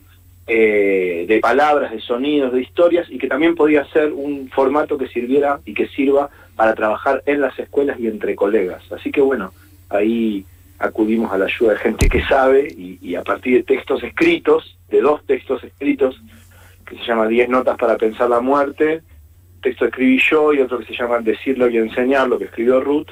eh, 0.47 1.25
de 1.27 1.39
palabras, 1.39 1.91
de 1.91 2.01
sonidos, 2.01 2.51
de 2.51 2.61
historias, 2.61 3.07
y 3.09 3.17
que 3.17 3.27
también 3.27 3.55
podía 3.55 3.85
ser 3.85 4.11
un 4.11 4.49
formato 4.49 4.97
que 4.97 5.07
sirviera 5.07 5.59
y 5.63 5.73
que 5.73 5.87
sirva 5.87 6.29
para 6.55 6.73
trabajar 6.73 7.21
en 7.25 7.39
las 7.39 7.57
escuelas 7.59 7.99
y 7.99 8.07
entre 8.07 8.35
colegas. 8.35 8.83
Así 8.91 9.11
que 9.11 9.21
bueno, 9.21 9.53
ahí 9.89 10.45
acudimos 10.79 11.31
a 11.31 11.37
la 11.37 11.45
ayuda 11.45 11.73
de 11.73 11.79
gente 11.79 12.09
que 12.09 12.23
sabe 12.23 12.67
y, 12.67 13.15
a 13.15 13.23
partir 13.23 13.57
de 13.57 13.63
textos 13.63 14.01
escritos, 14.01 14.77
de 14.89 15.01
dos 15.01 15.23
textos 15.25 15.63
escritos, 15.63 16.19
que 16.85 16.97
se 16.97 17.03
llama 17.03 17.27
Diez 17.27 17.47
notas 17.47 17.77
para 17.77 17.95
pensar 17.97 18.29
la 18.29 18.39
muerte, 18.39 19.03
texto 19.61 19.85
escribí 19.85 20.19
yo 20.19 20.53
y 20.53 20.61
otro 20.61 20.79
que 20.79 20.85
se 20.85 20.95
llama 20.95 21.19
Decirlo 21.19 21.69
y 21.69 21.77
enseñarlo, 21.77 22.39
que 22.39 22.45
escribió 22.45 22.81
Ruth, 22.81 23.09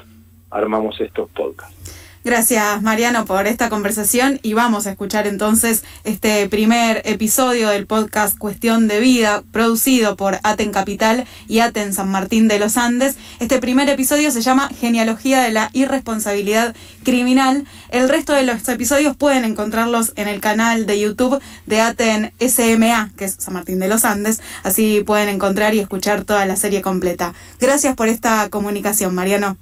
armamos 0.50 1.00
estos 1.00 1.30
podcasts. 1.30 1.77
Gracias 2.24 2.82
Mariano 2.82 3.24
por 3.24 3.46
esta 3.46 3.68
conversación 3.68 4.40
y 4.42 4.52
vamos 4.52 4.86
a 4.86 4.90
escuchar 4.90 5.28
entonces 5.28 5.84
este 6.02 6.48
primer 6.48 7.00
episodio 7.04 7.68
del 7.68 7.86
podcast 7.86 8.36
Cuestión 8.36 8.88
de 8.88 8.98
Vida 8.98 9.44
producido 9.52 10.16
por 10.16 10.40
Aten 10.42 10.72
Capital 10.72 11.26
y 11.46 11.60
Aten 11.60 11.94
San 11.94 12.10
Martín 12.10 12.48
de 12.48 12.58
los 12.58 12.76
Andes. 12.76 13.16
Este 13.38 13.60
primer 13.60 13.88
episodio 13.88 14.32
se 14.32 14.42
llama 14.42 14.68
Genealogía 14.68 15.42
de 15.42 15.52
la 15.52 15.70
Irresponsabilidad 15.72 16.74
Criminal. 17.04 17.64
El 17.90 18.08
resto 18.08 18.32
de 18.32 18.42
los 18.42 18.68
episodios 18.68 19.16
pueden 19.16 19.44
encontrarlos 19.44 20.12
en 20.16 20.26
el 20.26 20.40
canal 20.40 20.86
de 20.86 20.98
YouTube 20.98 21.40
de 21.66 21.80
Aten 21.80 22.32
SMA, 22.40 23.12
que 23.16 23.26
es 23.26 23.36
San 23.38 23.54
Martín 23.54 23.78
de 23.78 23.86
los 23.86 24.04
Andes. 24.04 24.40
Así 24.64 25.04
pueden 25.06 25.28
encontrar 25.28 25.74
y 25.74 25.78
escuchar 25.78 26.24
toda 26.24 26.44
la 26.46 26.56
serie 26.56 26.82
completa. 26.82 27.32
Gracias 27.60 27.94
por 27.94 28.08
esta 28.08 28.48
comunicación, 28.50 29.14
Mariano. 29.14 29.56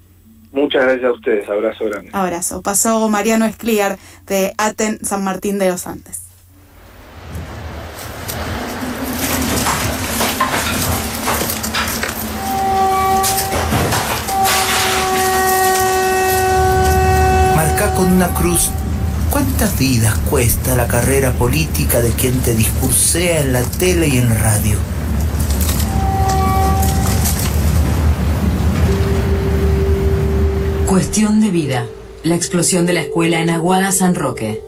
Muchas 0.52 0.84
gracias 0.84 1.04
a 1.04 1.12
ustedes, 1.12 1.48
abrazo 1.48 1.84
grande. 1.84 2.10
Abrazo. 2.12 2.62
Pasó 2.62 3.08
Mariano 3.08 3.44
Escliar 3.44 3.98
de 4.26 4.54
Aten 4.58 5.04
San 5.04 5.22
Martín 5.22 5.58
de 5.58 5.68
los 5.68 5.86
Andes. 5.86 6.22
Marca 17.54 17.94
con 17.94 18.12
una 18.12 18.28
cruz. 18.28 18.70
¿Cuántas 19.30 19.78
vidas 19.78 20.16
cuesta 20.30 20.76
la 20.76 20.86
carrera 20.86 21.32
política 21.32 22.00
de 22.00 22.10
quien 22.12 22.40
te 22.40 22.54
discursea 22.54 23.40
en 23.40 23.52
la 23.52 23.62
tele 23.62 24.08
y 24.08 24.18
en 24.18 24.30
radio? 24.30 24.95
Cuestión 30.96 31.42
de 31.42 31.50
vida. 31.50 31.86
La 32.22 32.36
explosión 32.36 32.86
de 32.86 32.94
la 32.94 33.02
escuela 33.02 33.40
en 33.40 33.50
Aguada 33.50 33.92
San 33.92 34.14
Roque. 34.14 34.62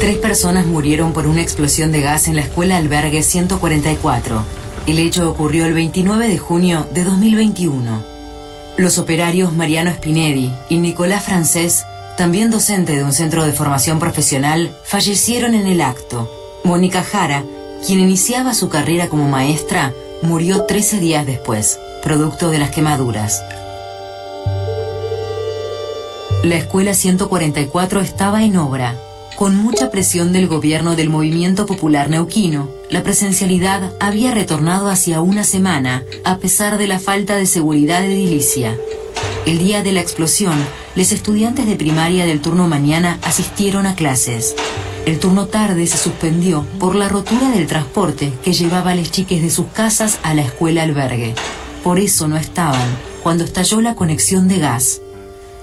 Tres 0.00 0.16
personas 0.18 0.66
murieron 0.66 1.12
por 1.12 1.28
una 1.28 1.42
explosión 1.42 1.92
de 1.92 2.00
gas 2.00 2.26
en 2.26 2.34
la 2.34 2.42
escuela 2.42 2.76
albergue 2.76 3.22
144. 3.22 4.44
El 4.88 4.98
hecho 4.98 5.30
ocurrió 5.30 5.64
el 5.64 5.74
29 5.74 6.26
de 6.26 6.38
junio 6.38 6.88
de 6.92 7.04
2021. 7.04 8.02
Los 8.78 8.98
operarios 8.98 9.52
Mariano 9.52 9.92
Spinelli 9.92 10.52
y 10.68 10.78
Nicolás 10.78 11.22
Francés, 11.22 11.84
también 12.18 12.50
docente 12.50 12.96
de 12.96 13.04
un 13.04 13.12
centro 13.12 13.44
de 13.44 13.52
formación 13.52 14.00
profesional, 14.00 14.76
fallecieron 14.82 15.54
en 15.54 15.68
el 15.68 15.80
acto. 15.80 16.28
Mónica 16.64 17.04
Jara, 17.04 17.44
quien 17.86 18.00
iniciaba 18.00 18.54
su 18.54 18.68
carrera 18.68 19.08
como 19.08 19.28
maestra, 19.28 19.94
murió 20.22 20.64
13 20.64 20.98
días 20.98 21.26
después 21.26 21.78
producto 22.02 22.50
de 22.50 22.58
las 22.58 22.70
quemaduras. 22.70 23.42
La 26.42 26.56
escuela 26.56 26.92
144 26.92 28.00
estaba 28.00 28.42
en 28.42 28.56
obra. 28.56 28.96
Con 29.36 29.56
mucha 29.56 29.90
presión 29.90 30.32
del 30.32 30.48
gobierno 30.48 30.96
del 30.96 31.08
Movimiento 31.08 31.66
Popular 31.66 32.10
Neuquino, 32.10 32.68
la 32.90 33.02
presencialidad 33.02 33.92
había 34.00 34.32
retornado 34.32 34.88
hacia 34.88 35.20
una 35.20 35.44
semana, 35.44 36.04
a 36.24 36.38
pesar 36.38 36.78
de 36.78 36.88
la 36.88 36.98
falta 36.98 37.36
de 37.36 37.46
seguridad 37.46 38.04
edilicia. 38.04 38.76
El 39.46 39.58
día 39.58 39.82
de 39.82 39.92
la 39.92 40.00
explosión, 40.00 40.54
los 40.94 41.12
estudiantes 41.12 41.66
de 41.66 41.76
primaria 41.76 42.26
del 42.26 42.40
turno 42.40 42.68
mañana 42.68 43.18
asistieron 43.22 43.86
a 43.86 43.94
clases. 43.94 44.54
El 45.06 45.18
turno 45.18 45.46
tarde 45.46 45.86
se 45.86 45.96
suspendió 45.96 46.64
por 46.78 46.94
la 46.94 47.08
rotura 47.08 47.50
del 47.50 47.66
transporte 47.66 48.32
que 48.44 48.52
llevaba 48.52 48.90
a 48.92 48.94
los 48.94 49.10
chiques 49.10 49.42
de 49.42 49.50
sus 49.50 49.66
casas 49.66 50.18
a 50.22 50.34
la 50.34 50.42
escuela 50.42 50.82
albergue. 50.82 51.34
Por 51.82 51.98
eso 51.98 52.28
no 52.28 52.36
estaban 52.36 52.88
cuando 53.22 53.44
estalló 53.44 53.80
la 53.80 53.94
conexión 53.96 54.46
de 54.46 54.58
gas. 54.58 55.00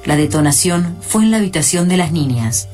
La 0.05 0.17
detonación 0.17 0.97
fue 1.01 1.23
en 1.23 1.31
la 1.31 1.37
habitación 1.37 1.87
de 1.87 1.97
las 1.97 2.11
niñas. 2.11 2.67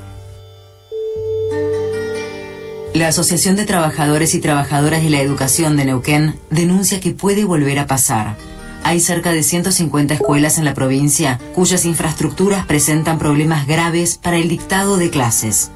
La 2.96 3.10
Asociación 3.10 3.56
de 3.56 3.66
Trabajadores 3.66 4.34
y 4.36 4.40
Trabajadoras 4.40 5.04
de 5.04 5.10
la 5.10 5.20
Educación 5.20 5.76
de 5.76 5.86
Neuquén 5.86 6.40
denuncia 6.50 7.00
que 7.00 7.12
puede 7.12 7.44
volver 7.44 7.78
a 7.78 7.88
pasar. 7.88 8.36
Hay 8.84 9.00
cerca 9.00 9.32
de 9.32 9.44
150 9.44 10.14
escuelas 10.14 10.58
en 10.58 10.66
la 10.66 10.74
provincia 10.74 11.40
cuyas 11.54 11.86
infraestructuras 11.86 12.66
presentan 12.66 13.20
problemas 13.20 13.68
graves 13.68 14.18
para 14.18 14.38
el 14.38 14.48
dictado 14.48 14.98
de 14.98 15.10
clases. 15.10 15.72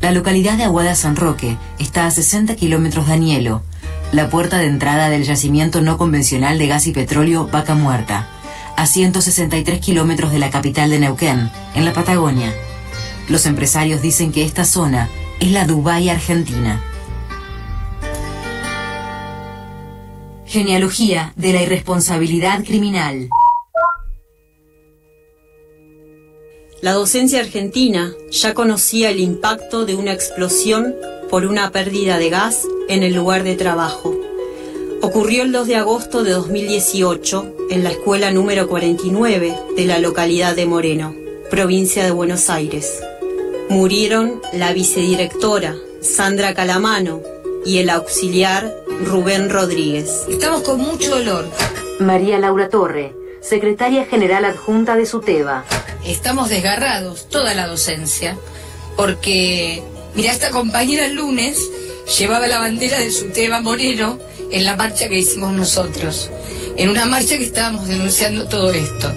La 0.00 0.10
localidad 0.12 0.56
de 0.56 0.64
Aguada 0.64 0.94
San 0.94 1.16
Roque 1.16 1.58
está 1.78 2.06
a 2.06 2.10
60 2.10 2.56
kilómetros 2.56 3.08
de 3.08 3.14
Anielo, 3.14 3.62
la 4.12 4.30
puerta 4.30 4.58
de 4.58 4.66
entrada 4.66 5.10
del 5.10 5.24
yacimiento 5.24 5.82
no 5.82 5.98
convencional 5.98 6.58
de 6.58 6.66
gas 6.66 6.86
y 6.86 6.92
petróleo 6.92 7.46
Vaca 7.46 7.74
Muerta, 7.74 8.28
a 8.76 8.86
163 8.86 9.80
kilómetros 9.80 10.32
de 10.32 10.38
la 10.38 10.50
capital 10.50 10.90
de 10.90 11.00
Neuquén, 11.00 11.50
en 11.74 11.84
la 11.84 11.92
Patagonia. 11.92 12.54
Los 13.28 13.44
empresarios 13.44 14.00
dicen 14.00 14.32
que 14.32 14.44
esta 14.44 14.64
zona 14.64 15.10
es 15.40 15.50
la 15.50 15.66
Dubái 15.66 16.08
argentina. 16.08 16.82
Genealogía 20.46 21.34
de 21.36 21.52
la 21.52 21.62
irresponsabilidad 21.62 22.64
criminal. 22.64 23.28
La 26.80 26.92
docencia 26.92 27.40
argentina 27.40 28.12
ya 28.30 28.54
conocía 28.54 29.10
el 29.10 29.20
impacto 29.20 29.84
de 29.84 29.96
una 29.96 30.12
explosión 30.12 30.94
por 31.30 31.44
una 31.46 31.70
pérdida 31.70 32.18
de 32.18 32.30
gas 32.30 32.66
en 32.88 33.02
el 33.02 33.14
lugar 33.14 33.42
de 33.42 33.54
trabajo. 33.54 34.14
Ocurrió 35.02 35.42
el 35.42 35.52
2 35.52 35.66
de 35.66 35.76
agosto 35.76 36.24
de 36.24 36.32
2018 36.32 37.54
en 37.70 37.84
la 37.84 37.90
escuela 37.90 38.30
número 38.30 38.68
49 38.68 39.54
de 39.76 39.84
la 39.84 39.98
localidad 39.98 40.56
de 40.56 40.66
Moreno, 40.66 41.14
provincia 41.50 42.04
de 42.04 42.10
Buenos 42.10 42.50
Aires. 42.50 43.00
Murieron 43.68 44.40
la 44.52 44.72
vicedirectora 44.72 45.76
Sandra 46.00 46.54
Calamano 46.54 47.20
y 47.64 47.78
el 47.78 47.90
auxiliar 47.90 48.74
Rubén 49.04 49.50
Rodríguez. 49.50 50.24
Estamos 50.28 50.62
con 50.62 50.80
mucho 50.80 51.10
dolor. 51.10 51.46
María 52.00 52.38
Laura 52.38 52.68
Torre, 52.68 53.14
secretaria 53.40 54.04
general 54.04 54.44
adjunta 54.44 54.96
de 54.96 55.06
SUTEBA. 55.06 55.64
Estamos 56.04 56.48
desgarrados, 56.48 57.28
toda 57.28 57.54
la 57.54 57.66
docencia, 57.66 58.36
porque 58.96 59.82
Mira, 60.18 60.32
esta 60.32 60.50
compañera 60.50 61.06
el 61.06 61.14
lunes 61.14 61.60
llevaba 62.18 62.48
la 62.48 62.58
bandera 62.58 62.98
de 62.98 63.12
su 63.12 63.26
tema 63.26 63.60
Moreno 63.60 64.18
en 64.50 64.64
la 64.64 64.74
marcha 64.74 65.08
que 65.08 65.20
hicimos 65.20 65.52
nosotros, 65.52 66.28
en 66.76 66.88
una 66.88 67.06
marcha 67.06 67.38
que 67.38 67.44
estábamos 67.44 67.86
denunciando 67.86 68.48
todo 68.48 68.72
esto. 68.72 69.12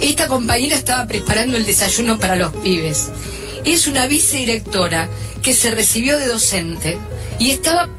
Esta 0.00 0.28
compañera 0.28 0.74
estaba 0.74 1.06
preparando 1.06 1.58
el 1.58 1.66
desayuno 1.66 2.18
para 2.18 2.36
los 2.36 2.54
pibes. 2.54 3.10
Es 3.66 3.86
una 3.86 4.06
vicedirectora 4.06 5.10
que 5.42 5.52
se 5.52 5.72
recibió 5.72 6.16
de 6.16 6.26
docente 6.26 6.96
y 7.38 7.50
estaba, 7.50 7.90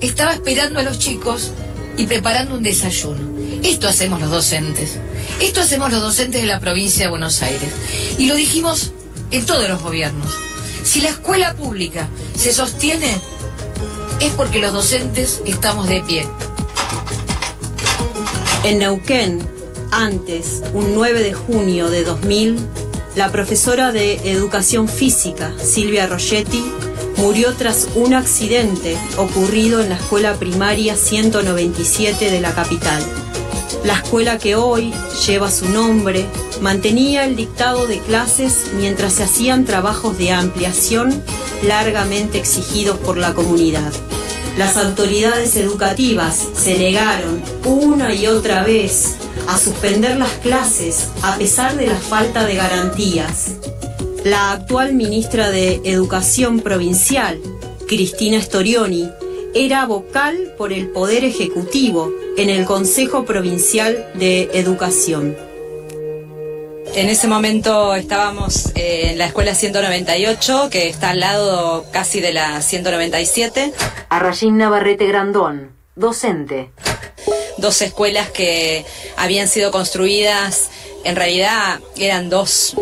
estaba 0.00 0.32
esperando 0.32 0.80
a 0.80 0.82
los 0.82 0.98
chicos 0.98 1.52
y 1.96 2.08
preparando 2.08 2.56
un 2.56 2.64
desayuno. 2.64 3.20
Esto 3.62 3.86
hacemos 3.86 4.20
los 4.20 4.30
docentes. 4.32 4.98
Esto 5.40 5.60
hacemos 5.60 5.92
los 5.92 6.02
docentes 6.02 6.40
de 6.40 6.48
la 6.48 6.58
provincia 6.58 7.04
de 7.04 7.10
Buenos 7.10 7.42
Aires. 7.42 7.70
Y 8.18 8.26
lo 8.26 8.34
dijimos 8.34 8.90
en 9.30 9.46
todos 9.46 9.68
los 9.68 9.80
gobiernos. 9.80 10.51
Si 10.84 11.00
la 11.00 11.10
escuela 11.10 11.54
pública 11.54 12.08
se 12.36 12.52
sostiene, 12.52 13.20
es 14.20 14.32
porque 14.32 14.58
los 14.58 14.72
docentes 14.72 15.40
estamos 15.46 15.88
de 15.88 16.00
pie. 16.02 16.26
En 18.64 18.78
Neuquén, 18.78 19.40
antes, 19.90 20.62
un 20.72 20.94
9 20.94 21.22
de 21.22 21.34
junio 21.34 21.90
de 21.90 22.04
2000, 22.04 22.58
la 23.16 23.30
profesora 23.30 23.92
de 23.92 24.14
educación 24.30 24.88
física, 24.88 25.52
Silvia 25.62 26.06
Rogetti, 26.06 26.64
murió 27.16 27.54
tras 27.54 27.88
un 27.94 28.14
accidente 28.14 28.96
ocurrido 29.16 29.80
en 29.80 29.90
la 29.90 29.96
escuela 29.96 30.34
primaria 30.34 30.96
197 30.96 32.30
de 32.30 32.40
la 32.40 32.54
capital. 32.54 33.02
La 33.84 33.94
escuela 33.94 34.38
que 34.38 34.54
hoy 34.54 34.92
lleva 35.26 35.50
su 35.50 35.68
nombre 35.68 36.26
mantenía 36.60 37.24
el 37.24 37.36
dictado 37.36 37.86
de 37.86 37.98
clases 37.98 38.70
mientras 38.76 39.14
se 39.14 39.24
hacían 39.24 39.64
trabajos 39.64 40.16
de 40.18 40.30
ampliación 40.30 41.22
largamente 41.62 42.38
exigidos 42.38 42.98
por 42.98 43.16
la 43.16 43.34
comunidad. 43.34 43.92
Las 44.56 44.76
autoridades 44.76 45.56
educativas 45.56 46.46
se 46.54 46.78
negaron 46.78 47.42
una 47.64 48.14
y 48.14 48.26
otra 48.26 48.62
vez 48.64 49.16
a 49.48 49.58
suspender 49.58 50.16
las 50.16 50.32
clases 50.34 51.08
a 51.22 51.36
pesar 51.36 51.76
de 51.76 51.86
la 51.86 51.96
falta 51.96 52.44
de 52.44 52.54
garantías. 52.54 53.52
La 54.24 54.52
actual 54.52 54.94
ministra 54.94 55.50
de 55.50 55.80
Educación 55.84 56.60
Provincial, 56.60 57.40
Cristina 57.88 58.40
Storioni, 58.40 59.08
era 59.54 59.84
vocal 59.86 60.54
por 60.56 60.72
el 60.72 60.88
Poder 60.88 61.24
Ejecutivo 61.24 62.10
en 62.36 62.48
el 62.48 62.64
Consejo 62.64 63.24
Provincial 63.24 64.08
de 64.14 64.50
Educación. 64.54 65.36
En 66.94 67.08
ese 67.08 67.26
momento 67.26 67.94
estábamos 67.94 68.72
eh, 68.74 69.10
en 69.10 69.18
la 69.18 69.26
escuela 69.26 69.54
198, 69.54 70.68
que 70.70 70.88
está 70.88 71.10
al 71.10 71.20
lado 71.20 71.86
casi 71.90 72.20
de 72.20 72.32
la 72.32 72.60
197. 72.60 73.72
Arrayín 74.08 74.58
Navarrete 74.58 75.06
Grandón, 75.06 75.72
docente. 75.96 76.70
Dos 77.58 77.80
escuelas 77.82 78.30
que 78.30 78.84
habían 79.16 79.48
sido 79.48 79.70
construidas, 79.70 80.70
en 81.04 81.16
realidad 81.16 81.80
eran 81.96 82.28
dos 82.28 82.76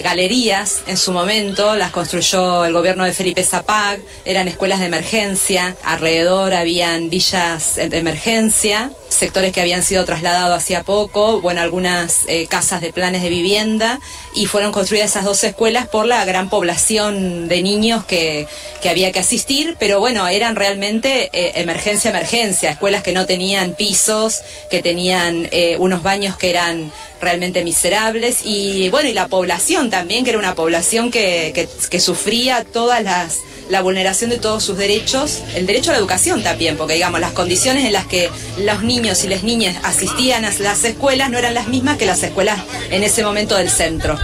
galerías 0.00 0.82
en 0.86 0.96
su 0.96 1.12
momento, 1.12 1.74
las 1.76 1.90
construyó 1.90 2.64
el 2.64 2.72
gobierno 2.72 3.04
de 3.04 3.12
Felipe 3.12 3.42
Zapag, 3.42 4.00
eran 4.24 4.48
escuelas 4.48 4.80
de 4.80 4.86
emergencia, 4.86 5.76
alrededor 5.84 6.54
habían 6.54 7.10
villas 7.10 7.76
de 7.76 7.96
emergencia, 7.96 8.90
sectores 9.08 9.52
que 9.52 9.60
habían 9.60 9.82
sido 9.82 10.04
trasladados 10.04 10.56
hacía 10.56 10.82
poco, 10.82 11.40
bueno, 11.40 11.60
algunas 11.60 12.24
eh, 12.26 12.46
casas 12.46 12.80
de 12.80 12.92
planes 12.92 13.22
de 13.22 13.28
vivienda 13.28 14.00
y 14.34 14.46
fueron 14.46 14.72
construidas 14.72 15.10
esas 15.10 15.24
dos 15.24 15.42
escuelas 15.44 15.88
por 15.88 16.06
la 16.06 16.24
gran 16.24 16.50
población 16.50 17.48
de 17.48 17.62
niños 17.62 18.04
que, 18.04 18.46
que 18.82 18.88
había 18.90 19.12
que 19.12 19.20
asistir, 19.20 19.76
pero 19.78 20.00
bueno, 20.00 20.26
eran 20.28 20.56
realmente 20.56 21.30
eh, 21.32 21.52
emergencia, 21.56 22.10
emergencia, 22.10 22.70
escuelas 22.70 23.02
que 23.02 23.12
no 23.12 23.26
tenían 23.26 23.74
pisos, 23.74 24.42
que 24.70 24.82
tenían 24.82 25.48
eh, 25.52 25.76
unos 25.78 26.02
baños 26.02 26.36
que 26.36 26.50
eran 26.50 26.92
realmente 27.20 27.64
miserables 27.64 28.40
y 28.44 28.90
bueno, 28.90 29.08
y 29.08 29.14
la 29.14 29.28
población 29.28 29.88
también, 29.88 30.24
que 30.24 30.30
era 30.30 30.38
una 30.38 30.54
población 30.54 31.10
que, 31.10 31.52
que, 31.54 31.68
que 31.88 32.00
sufría 32.00 32.64
todas 32.64 33.02
las 33.02 33.38
la 33.68 33.82
vulneración 33.82 34.30
de 34.30 34.38
todos 34.38 34.62
sus 34.62 34.78
derechos, 34.78 35.42
el 35.54 35.66
derecho 35.66 35.90
a 35.90 35.94
la 35.94 35.98
educación 35.98 36.42
también, 36.42 36.76
porque 36.76 36.94
digamos, 36.94 37.20
las 37.20 37.32
condiciones 37.32 37.84
en 37.84 37.92
las 37.92 38.06
que 38.06 38.30
los 38.58 38.82
niños 38.82 38.95
y 38.96 39.28
las 39.28 39.42
niñas 39.42 39.76
asistían 39.82 40.46
a 40.46 40.50
las 40.58 40.84
escuelas 40.84 41.30
no 41.30 41.36
eran 41.36 41.52
las 41.52 41.68
mismas 41.68 41.98
que 41.98 42.06
las 42.06 42.22
escuelas 42.22 42.58
en 42.90 43.02
ese 43.02 43.22
momento 43.22 43.54
del 43.54 43.68
centro. 43.68 44.18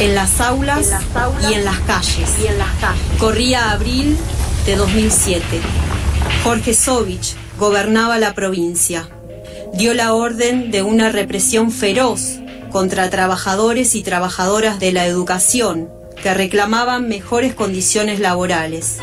En 0.00 0.16
las 0.16 0.40
aulas, 0.40 0.90
y, 1.48 1.52
en 1.54 1.64
las 1.64 1.78
calles. 1.80 2.28
y 2.42 2.48
en 2.48 2.58
las. 2.58 2.68
Corría 3.20 3.70
abril 3.70 4.18
de 4.66 4.74
2007. 4.74 5.44
Jorge 6.42 6.74
Sovich 6.74 7.36
gobernaba 7.60 8.18
la 8.18 8.34
provincia. 8.34 9.08
Dio 9.74 9.94
la 9.94 10.14
orden 10.14 10.72
de 10.72 10.82
una 10.82 11.10
represión 11.10 11.70
feroz 11.70 12.40
contra 12.72 13.08
trabajadores 13.08 13.94
y 13.94 14.02
trabajadoras 14.02 14.80
de 14.80 14.90
la 14.90 15.06
educación 15.06 15.88
que 16.24 16.34
reclamaban 16.34 17.08
mejores 17.08 17.54
condiciones 17.54 18.18
laborales. 18.18 18.98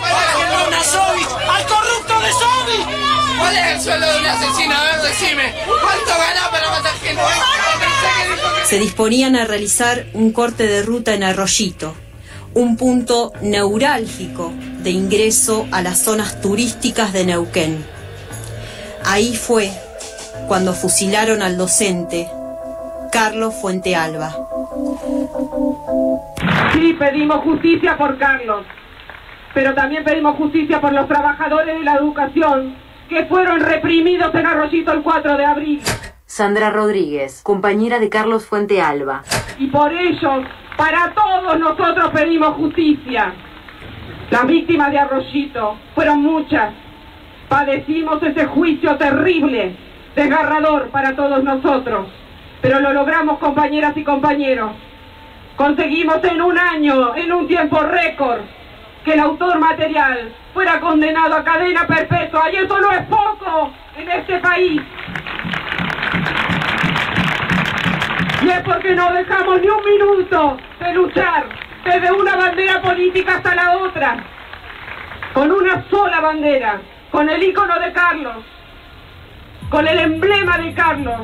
¿Cuál 3.39 3.57
es 3.57 3.67
el 3.67 3.81
sueldo 3.81 4.13
de 4.13 4.19
un 4.19 4.25
asesino? 4.25 4.75
A 4.75 4.83
ver, 4.83 5.01
decime. 5.01 5.53
¿Cuánto 5.65 6.11
ganó 6.11 6.51
para 6.51 6.69
matar 6.69 6.93
gente? 7.01 7.21
Se 8.65 8.79
disponían 8.79 9.35
a 9.35 9.45
realizar 9.45 10.05
un 10.13 10.31
corte 10.31 10.67
de 10.67 10.83
ruta 10.83 11.13
en 11.13 11.23
Arroyito, 11.23 11.95
un 12.53 12.77
punto 12.77 13.33
neurálgico 13.41 14.53
de 14.83 14.91
ingreso 14.91 15.67
a 15.71 15.81
las 15.81 15.99
zonas 15.99 16.39
turísticas 16.41 17.13
de 17.13 17.25
Neuquén. 17.25 17.85
Ahí 19.03 19.35
fue 19.35 19.71
cuando 20.47 20.73
fusilaron 20.73 21.41
al 21.41 21.57
docente 21.57 22.29
Carlos 23.11 23.53
Fuente 23.55 23.95
Alba. 23.95 24.35
Sí, 26.73 26.93
pedimos 26.93 27.43
justicia 27.43 27.97
por 27.97 28.17
Carlos, 28.17 28.65
pero 29.53 29.73
también 29.73 30.03
pedimos 30.03 30.35
justicia 30.37 30.79
por 30.79 30.93
los 30.93 31.07
trabajadores 31.07 31.77
de 31.77 31.83
la 31.83 31.95
educación 31.95 32.75
que 33.09 33.25
fueron 33.25 33.59
reprimidos 33.59 34.33
en 34.33 34.45
Arroyito 34.45 34.93
el 34.93 35.01
4 35.01 35.37
de 35.37 35.45
abril. 35.45 35.81
Sandra 36.25 36.69
Rodríguez, 36.69 37.41
compañera 37.43 37.99
de 37.99 38.09
Carlos 38.09 38.45
Fuente 38.45 38.81
Alba. 38.81 39.23
Y 39.59 39.67
por 39.67 39.91
ellos, 39.91 40.45
para 40.77 41.13
todos 41.13 41.59
nosotros 41.59 42.09
pedimos 42.11 42.55
justicia. 42.55 43.33
Las 44.29 44.47
víctimas 44.47 44.91
de 44.91 44.99
Arroyito 44.99 45.77
fueron 45.93 46.21
muchas. 46.21 46.73
Padecimos 47.49 48.23
ese 48.23 48.45
juicio 48.45 48.95
terrible, 48.95 49.75
desgarrador 50.15 50.87
para 50.89 51.13
todos 51.17 51.43
nosotros. 51.43 52.07
Pero 52.61 52.79
lo 52.79 52.93
logramos, 52.93 53.39
compañeras 53.39 53.97
y 53.97 54.03
compañeros. 54.05 54.71
Conseguimos 55.57 56.23
en 56.23 56.41
un 56.41 56.57
año, 56.57 57.13
en 57.17 57.33
un 57.33 57.47
tiempo 57.47 57.79
récord, 57.81 58.39
que 59.03 59.13
el 59.13 59.19
autor 59.19 59.59
material 59.59 60.33
fuera 60.53 60.79
condenado 60.79 61.35
a 61.35 61.43
cadena 61.43 61.87
perpetua. 61.87 62.51
Y 62.51 62.57
eso 62.57 62.79
no 62.79 62.91
es 62.91 63.01
poco 63.07 63.71
en 63.97 64.09
este 64.09 64.39
país. 64.39 64.81
Y 68.43 68.49
es 68.49 68.59
porque 68.61 68.95
no 68.95 69.11
dejamos 69.13 69.61
ni 69.61 69.67
un 69.67 69.83
minuto 69.83 70.57
de 70.79 70.93
luchar 70.93 71.45
desde 71.83 72.11
una 72.11 72.35
bandera 72.35 72.81
política 72.81 73.35
hasta 73.35 73.55
la 73.55 73.77
otra. 73.77 74.17
Con 75.33 75.51
una 75.51 75.85
sola 75.89 76.19
bandera, 76.19 76.81
con 77.09 77.29
el 77.29 77.41
icono 77.41 77.79
de 77.79 77.93
Carlos, 77.93 78.37
con 79.69 79.87
el 79.87 79.97
emblema 79.97 80.57
de 80.57 80.73
Carlos, 80.73 81.21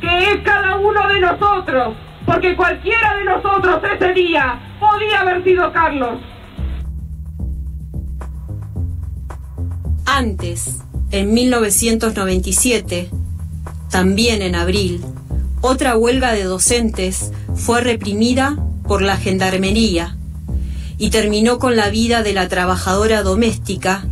que 0.00 0.32
es 0.32 0.36
cada 0.42 0.76
uno 0.76 1.06
de 1.08 1.20
nosotros, 1.20 1.94
porque 2.26 2.56
cualquiera 2.56 3.14
de 3.14 3.24
nosotros 3.24 3.80
ese 3.84 4.12
día 4.12 4.58
podía 4.80 5.20
haber 5.20 5.44
sido 5.44 5.72
Carlos. 5.72 6.18
Antes, 10.06 10.76
en 11.10 11.32
1997, 11.32 13.08
también 13.90 14.42
en 14.42 14.54
abril, 14.54 15.02
otra 15.60 15.96
huelga 15.96 16.32
de 16.32 16.44
docentes 16.44 17.32
fue 17.54 17.80
reprimida 17.80 18.56
por 18.86 19.02
la 19.02 19.16
gendarmería 19.16 20.16
y 20.98 21.10
terminó 21.10 21.58
con 21.58 21.76
la 21.76 21.88
vida 21.88 22.22
de 22.22 22.34
la 22.34 22.48
trabajadora 22.48 23.22
doméstica 23.22 24.04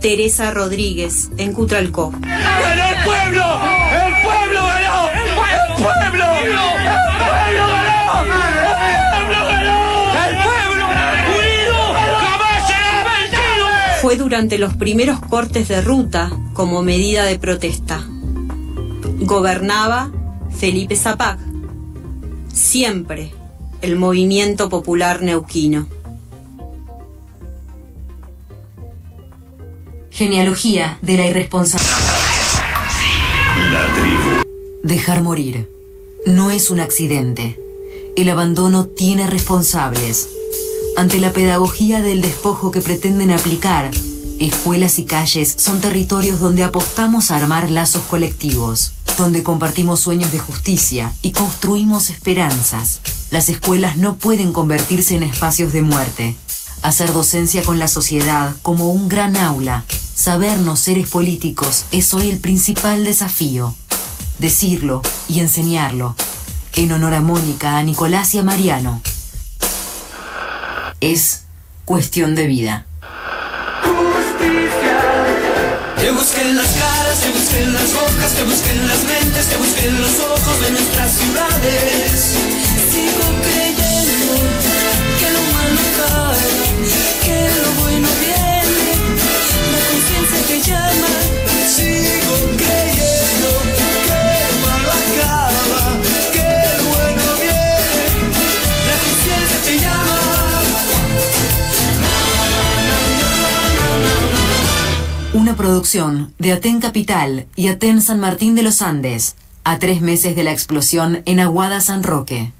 Teresa 0.00 0.50
Rodríguez 0.52 1.30
en 1.38 1.52
Cutralcó. 1.52 2.12
¡Ganó 2.20 2.84
el 2.84 3.04
pueblo! 3.04 3.42
¡El 3.42 3.60
pueblo 3.60 3.81
Fue 14.02 14.16
durante 14.16 14.58
los 14.58 14.74
primeros 14.74 15.20
cortes 15.20 15.68
de 15.68 15.80
ruta 15.80 16.36
como 16.54 16.82
medida 16.82 17.22
de 17.24 17.38
protesta. 17.38 18.04
Gobernaba 19.20 20.10
Felipe 20.50 20.96
Zapag. 20.96 21.38
Siempre 22.52 23.32
el 23.80 23.94
movimiento 23.94 24.68
popular 24.68 25.22
neuquino. 25.22 25.86
Genealogía 30.10 30.98
de 31.00 31.16
la 31.16 31.28
irresponsabilidad. 31.28 31.96
Dejar 34.82 35.22
morir 35.22 35.70
no 36.26 36.50
es 36.50 36.70
un 36.70 36.80
accidente. 36.80 37.60
El 38.16 38.28
abandono 38.30 38.86
tiene 38.86 39.28
responsables. 39.28 40.28
Ante 40.96 41.18
la 41.18 41.32
pedagogía 41.32 42.00
del 42.00 42.20
despojo 42.20 42.70
que 42.70 42.80
pretenden 42.80 43.30
aplicar, 43.30 43.90
Escuelas 44.42 44.98
y 44.98 45.04
calles 45.04 45.54
son 45.56 45.80
territorios 45.80 46.40
donde 46.40 46.64
apostamos 46.64 47.30
a 47.30 47.36
armar 47.36 47.70
lazos 47.70 48.02
colectivos, 48.02 48.92
donde 49.16 49.44
compartimos 49.44 50.00
sueños 50.00 50.32
de 50.32 50.40
justicia 50.40 51.12
y 51.22 51.30
construimos 51.30 52.10
esperanzas. 52.10 53.00
Las 53.30 53.48
escuelas 53.48 53.98
no 53.98 54.16
pueden 54.16 54.52
convertirse 54.52 55.14
en 55.14 55.22
espacios 55.22 55.72
de 55.72 55.82
muerte. 55.82 56.36
Hacer 56.82 57.12
docencia 57.12 57.62
con 57.62 57.78
la 57.78 57.86
sociedad 57.86 58.56
como 58.62 58.90
un 58.90 59.08
gran 59.08 59.36
aula, 59.36 59.84
sabernos 60.12 60.80
seres 60.80 61.08
políticos 61.08 61.84
es 61.92 62.12
hoy 62.12 62.28
el 62.28 62.38
principal 62.38 63.04
desafío. 63.04 63.76
Decirlo 64.40 65.02
y 65.28 65.38
enseñarlo. 65.38 66.16
En 66.74 66.90
honor 66.90 67.14
a 67.14 67.20
Mónica, 67.20 67.78
a 67.78 67.82
Nicolás 67.84 68.34
y 68.34 68.38
a 68.38 68.42
Mariano. 68.42 69.02
Es 71.02 71.42
cuestión 71.84 72.36
de 72.36 72.46
vida. 72.46 72.86
Te 75.98 76.10
busquen 76.12 76.56
las 76.56 76.68
caras, 76.68 77.20
te 77.20 77.30
busquen 77.30 77.72
las 77.74 77.92
bocas, 77.92 78.32
te 78.34 78.44
busquen 78.44 78.86
las 78.86 79.02
mentes, 79.02 79.46
te 79.48 79.56
busquen 79.56 80.00
los 80.00 80.20
ojos 80.20 80.60
de 80.60 80.70
nuestras 80.70 81.10
ciudades. 81.10 82.36
Sigo 82.92 83.26
creyendo 83.42 84.34
que 85.18 85.28
lo 85.32 85.42
malo 85.54 85.80
acaba, 85.90 86.36
que 87.24 87.50
lo 87.62 87.70
bueno 87.82 88.08
viene, 88.20 88.94
la 89.72 89.80
conciencia 89.90 90.40
que 90.46 90.60
llama. 90.70 91.10
Sigo 91.66 92.36
creyendo 92.58 92.91
Producción 105.56 106.32
de 106.38 106.52
Aten 106.52 106.80
Capital 106.80 107.46
y 107.56 107.68
Aten 107.68 108.00
San 108.00 108.20
Martín 108.20 108.54
de 108.54 108.62
los 108.62 108.80
Andes, 108.82 109.36
a 109.64 109.78
tres 109.78 110.00
meses 110.00 110.34
de 110.34 110.44
la 110.44 110.52
explosión 110.52 111.22
en 111.26 111.40
Aguada 111.40 111.80
San 111.80 112.02
Roque. 112.02 112.52